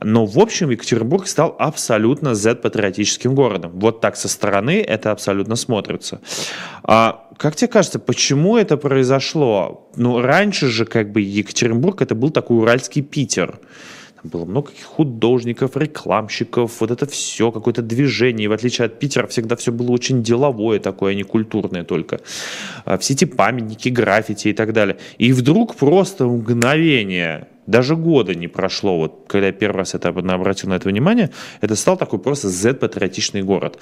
[0.03, 3.73] но, в общем, Екатеринбург стал абсолютно Z-патриотическим городом.
[3.75, 6.19] Вот так со стороны это абсолютно смотрится.
[6.83, 9.87] А как тебе кажется, почему это произошло?
[9.95, 13.59] Ну, раньше же как бы Екатеринбург это был такой уральский Питер
[14.23, 18.49] было много художников, рекламщиков, вот это все, какое-то движение.
[18.49, 22.19] В отличие от Питера всегда все было очень деловое такое, а не культурное только.
[22.85, 24.97] А все эти памятники, граффити и так далее.
[25.17, 30.69] И вдруг просто мгновение даже года не прошло, вот когда я первый раз это обратил
[30.69, 31.29] на это внимание,
[31.61, 33.79] это стал такой просто Z-патриотичный город.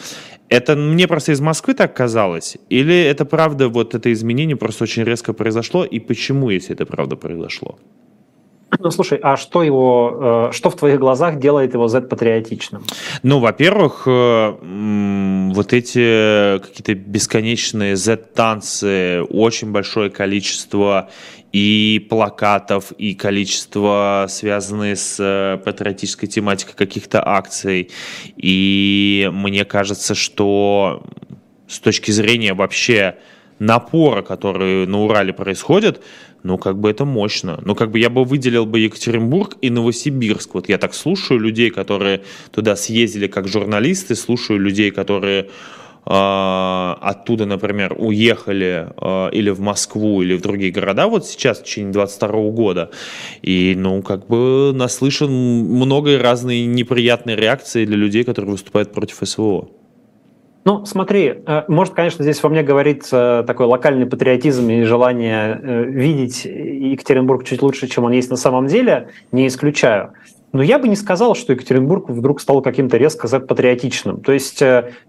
[0.50, 2.58] Это мне просто из Москвы так казалось?
[2.70, 5.86] Или это правда, вот это изменение просто очень резко произошло?
[5.86, 7.80] И почему, если это правда произошло?
[8.78, 12.84] Ну, слушай, а что его, э, что в твоих глазах делает его Z-патриотичным?
[13.24, 21.10] Ну, во-первых, э, вот эти какие-то бесконечные Z-танцы, очень большое количество
[21.52, 27.90] и плакатов, и количество, связанные с э, патриотической тематикой каких-то акций.
[28.38, 31.04] И мне кажется, что
[31.68, 33.16] с точки зрения вообще
[33.58, 36.02] напора, который на Урале происходит,
[36.44, 37.60] ну, как бы это мощно.
[37.66, 40.54] Ну, как бы я бы выделил бы Екатеринбург и Новосибирск.
[40.54, 42.22] Вот я так слушаю людей, которые
[42.52, 45.50] туда съездили как журналисты, слушаю людей, которые
[46.06, 51.64] э, оттуда, например, уехали э, или в Москву, или в другие города вот сейчас, в
[51.66, 52.92] течение 22 года.
[53.42, 59.70] И, ну, как бы наслышан много разные неприятные реакции для людей, которые выступают против СВО.
[60.70, 65.60] Ну, смотри, э, может, конечно, здесь во мне говорит э, такой локальный патриотизм и желание
[65.60, 70.14] э, видеть Екатеринбург чуть лучше, чем он есть на самом деле, не исключаю.
[70.54, 74.22] Но я бы не сказал, что Екатеринбург вдруг стал каким-то резко патриотичным.
[74.22, 74.62] То есть,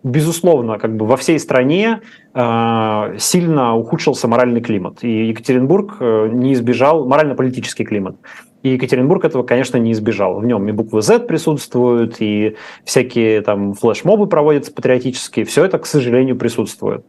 [0.03, 2.01] безусловно, как бы во всей стране
[2.35, 5.03] сильно ухудшился моральный климат.
[5.03, 8.17] И Екатеринбург не избежал морально-политический климат.
[8.63, 10.39] И Екатеринбург этого, конечно, не избежал.
[10.39, 15.47] В нем и буквы Z присутствуют, и всякие там флешмобы проводятся патриотические.
[15.47, 17.05] Все это, к сожалению, присутствует.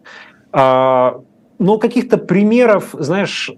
[0.53, 1.19] А,
[1.59, 3.51] но каких-то примеров, знаешь,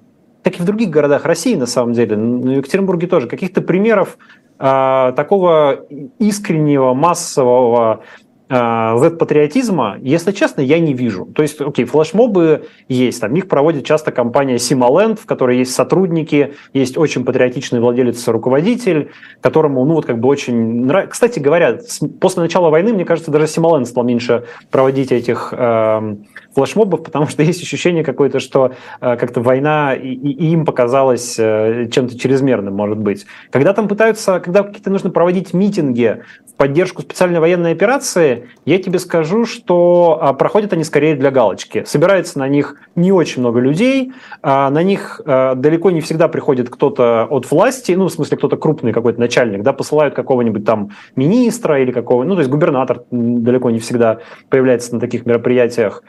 [0.44, 4.18] как и в других городах России, на самом деле, в Екатеринбурге тоже, каких-то примеров
[4.60, 5.86] а, такого
[6.20, 8.04] искреннего, массового
[8.50, 11.26] веб-патриотизма, если честно, я не вижу.
[11.26, 16.54] То есть, окей, флешмобы есть, там их проводит часто компания Сималенд, в которой есть сотрудники,
[16.74, 21.12] есть очень патриотичный владелец, руководитель, которому, ну, вот как бы очень нравится.
[21.12, 21.80] Кстати говоря,
[22.20, 26.16] после начала войны, мне кажется, даже Сималенд стал меньше проводить этих э,
[26.56, 31.88] флешмобов, потому что есть ощущение какое-то, что э, как-то война и, и им показалась э,
[31.92, 33.26] чем-то чрезмерным, может быть.
[33.52, 38.33] Когда там пытаются, когда какие-то нужно проводить митинги в поддержку специальной военной операции,
[38.66, 41.84] я тебе скажу, что а, проходят они скорее для галочки.
[41.86, 46.70] Собирается на них не очень много людей, а, на них а, далеко не всегда приходит
[46.70, 51.82] кто-то от власти, ну, в смысле, кто-то крупный какой-то начальник, да, посылают какого-нибудь там министра
[51.82, 54.20] или какого, ну, то есть губернатор далеко не всегда
[54.50, 56.04] появляется на таких мероприятиях.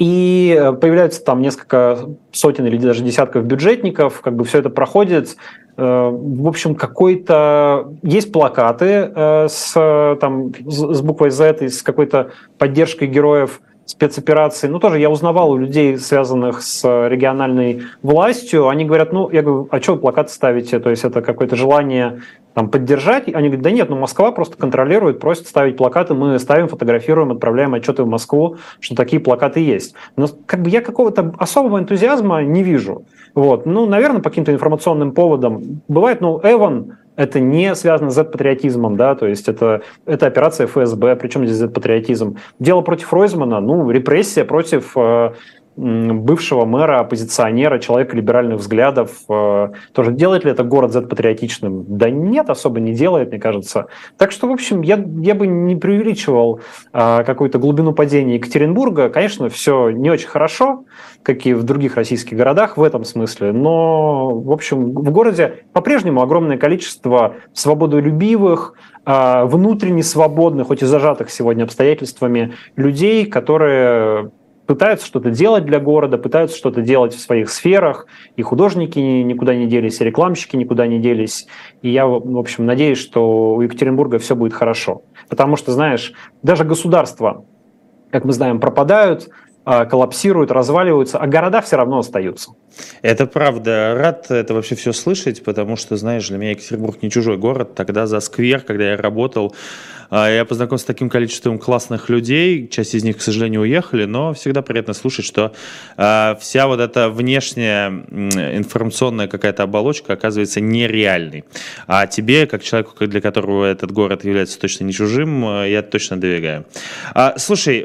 [0.00, 1.98] И э, появляются там несколько
[2.32, 5.36] сотен или даже десятков бюджетников, как бы все это проходит.
[5.80, 7.94] Э, в общем, какой-то...
[8.02, 9.72] Есть плакаты э, с,
[10.20, 14.68] там, с буквой Z с какой-то поддержкой героев спецоперации.
[14.68, 19.68] Ну, тоже я узнавал у людей, связанных с региональной властью, они говорят, ну, я говорю,
[19.70, 20.78] а что вы плакаты ставите?
[20.78, 22.20] То есть это какое-то желание
[22.54, 23.28] там, поддержать.
[23.28, 27.74] Они говорят, да нет, ну Москва просто контролирует, просит ставить плакаты, мы ставим, фотографируем, отправляем
[27.74, 29.94] отчеты в Москву, что такие плакаты есть.
[30.16, 33.04] Но как бы я какого-то особого энтузиазма не вижу.
[33.34, 33.66] Вот.
[33.66, 35.82] Ну, наверное, по каким-то информационным поводам.
[35.88, 41.16] Бывает, ну, Эван это не связано с Z-патриотизмом, да, то есть это, это операция ФСБ,
[41.16, 42.38] причем здесь Z-патриотизм.
[42.58, 45.32] Дело против Ройзмана, ну, репрессия против э,
[45.76, 49.10] бывшего мэра, оппозиционера, человека либеральных взглядов.
[49.28, 51.84] Э, тоже делает ли это город Z-патриотичным?
[51.88, 53.86] Да нет, особо не делает, мне кажется.
[54.18, 56.60] Так что, в общем, я, я бы не преувеличивал
[56.92, 59.08] э, какую-то глубину падения Екатеринбурга.
[59.08, 60.84] Конечно, все не очень хорошо,
[61.22, 66.20] как и в других российских городах в этом смысле, но, в общем, в городе по-прежнему
[66.20, 68.74] огромное количество свободолюбивых,
[69.06, 74.30] э, внутренне свободных, хоть и зажатых сегодня обстоятельствами людей, которые
[74.70, 78.06] пытаются что-то делать для города, пытаются что-то делать в своих сферах,
[78.36, 81.48] и художники никуда не делись, и рекламщики никуда не делись.
[81.82, 85.02] И я, в общем, надеюсь, что у Екатеринбурга все будет хорошо.
[85.28, 86.12] Потому что, знаешь,
[86.44, 87.44] даже государства,
[88.12, 89.30] как мы знаем, пропадают,
[89.64, 92.52] а, коллапсируют, разваливаются, а города все равно остаются.
[93.02, 93.96] Это правда.
[93.96, 97.74] Рад это вообще все слышать, потому что, знаешь, для меня Екатеринбург не чужой город.
[97.74, 99.52] Тогда за сквер, когда я работал,
[100.10, 104.62] я познакомился с таким количеством классных людей, часть из них, к сожалению, уехали, но всегда
[104.62, 105.52] приятно слушать, что
[105.96, 111.44] а, вся вот эта внешняя информационная какая-то оболочка оказывается нереальной.
[111.86, 116.66] А тебе, как человеку, для которого этот город является точно не чужим, я точно доверяю.
[117.36, 117.84] Слушай,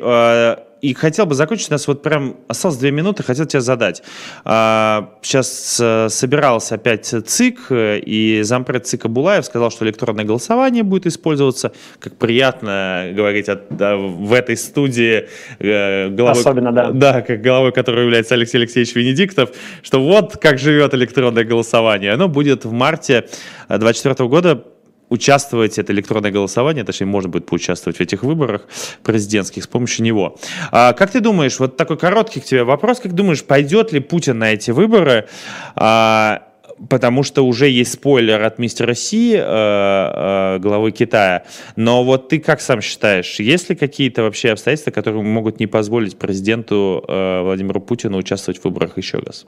[0.81, 4.03] и хотел бы закончить, у нас вот прям осталось две минуты, хотел тебя задать.
[4.43, 11.71] Сейчас э, собирался опять ЦИК, и зампред ЦИКа Булаев сказал, что электронное голосование будет использоваться.
[11.99, 15.27] Как приятно говорить от, да, в этой студии
[15.59, 16.91] э, головой, Особенно, да.
[16.91, 19.51] Да, как головой, которой является Алексей Алексеевич Венедиктов,
[19.81, 22.13] что вот как живет электронное голосование.
[22.13, 23.27] Оно будет в марте
[23.69, 24.63] 2024 года
[25.09, 28.67] участвовать, это электронное голосование, точнее, можно будет поучаствовать в этих выборах
[29.03, 30.37] президентских с помощью него.
[30.71, 34.39] А, как ты думаешь, вот такой короткий к тебе вопрос, как думаешь, пойдет ли Путин
[34.39, 35.27] на эти выборы?
[35.75, 36.43] А,
[36.89, 41.43] потому что уже есть спойлер от мистера Си, э, э, главы Китая.
[41.75, 46.17] Но вот ты как сам считаешь, есть ли какие-то вообще обстоятельства, которые могут не позволить
[46.17, 49.45] президенту э, Владимиру Путину участвовать в выборах еще раз?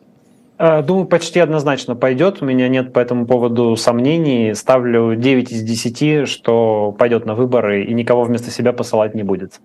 [0.59, 2.41] Э, думаю, почти однозначно пойдет.
[2.41, 4.53] У меня нет по этому поводу сомнений.
[4.55, 9.59] Ставлю 9 из 10, что пойдет на выборы и никого вместо себя посылать не будет.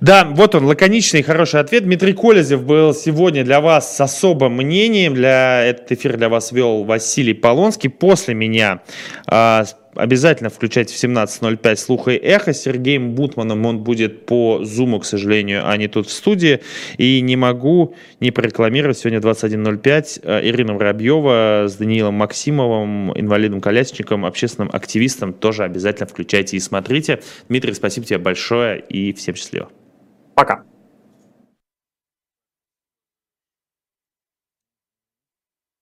[0.00, 1.84] Да, вот он, лаконичный и хороший ответ.
[1.84, 5.14] Дмитрий Колезев был сегодня для вас с особым мнением.
[5.14, 7.90] Для этот эфир для вас вел Василий Полонский.
[7.90, 8.80] После меня
[9.26, 9.64] а,
[9.98, 12.52] Обязательно включайте в 17.05 «Слуха и эхо».
[12.52, 16.60] Сергеем Бутманом он будет по зуму, к сожалению, а не тут в студии.
[16.98, 24.70] И не могу не прорекламировать сегодня 21.05 э, Ирина Воробьева с Даниилом Максимовым, инвалидом-колясочником, общественным
[24.72, 25.32] активистом.
[25.32, 27.20] Тоже обязательно включайте и смотрите.
[27.48, 29.68] Дмитрий, спасибо тебе большое и всем счастливо.
[30.34, 30.62] Пока.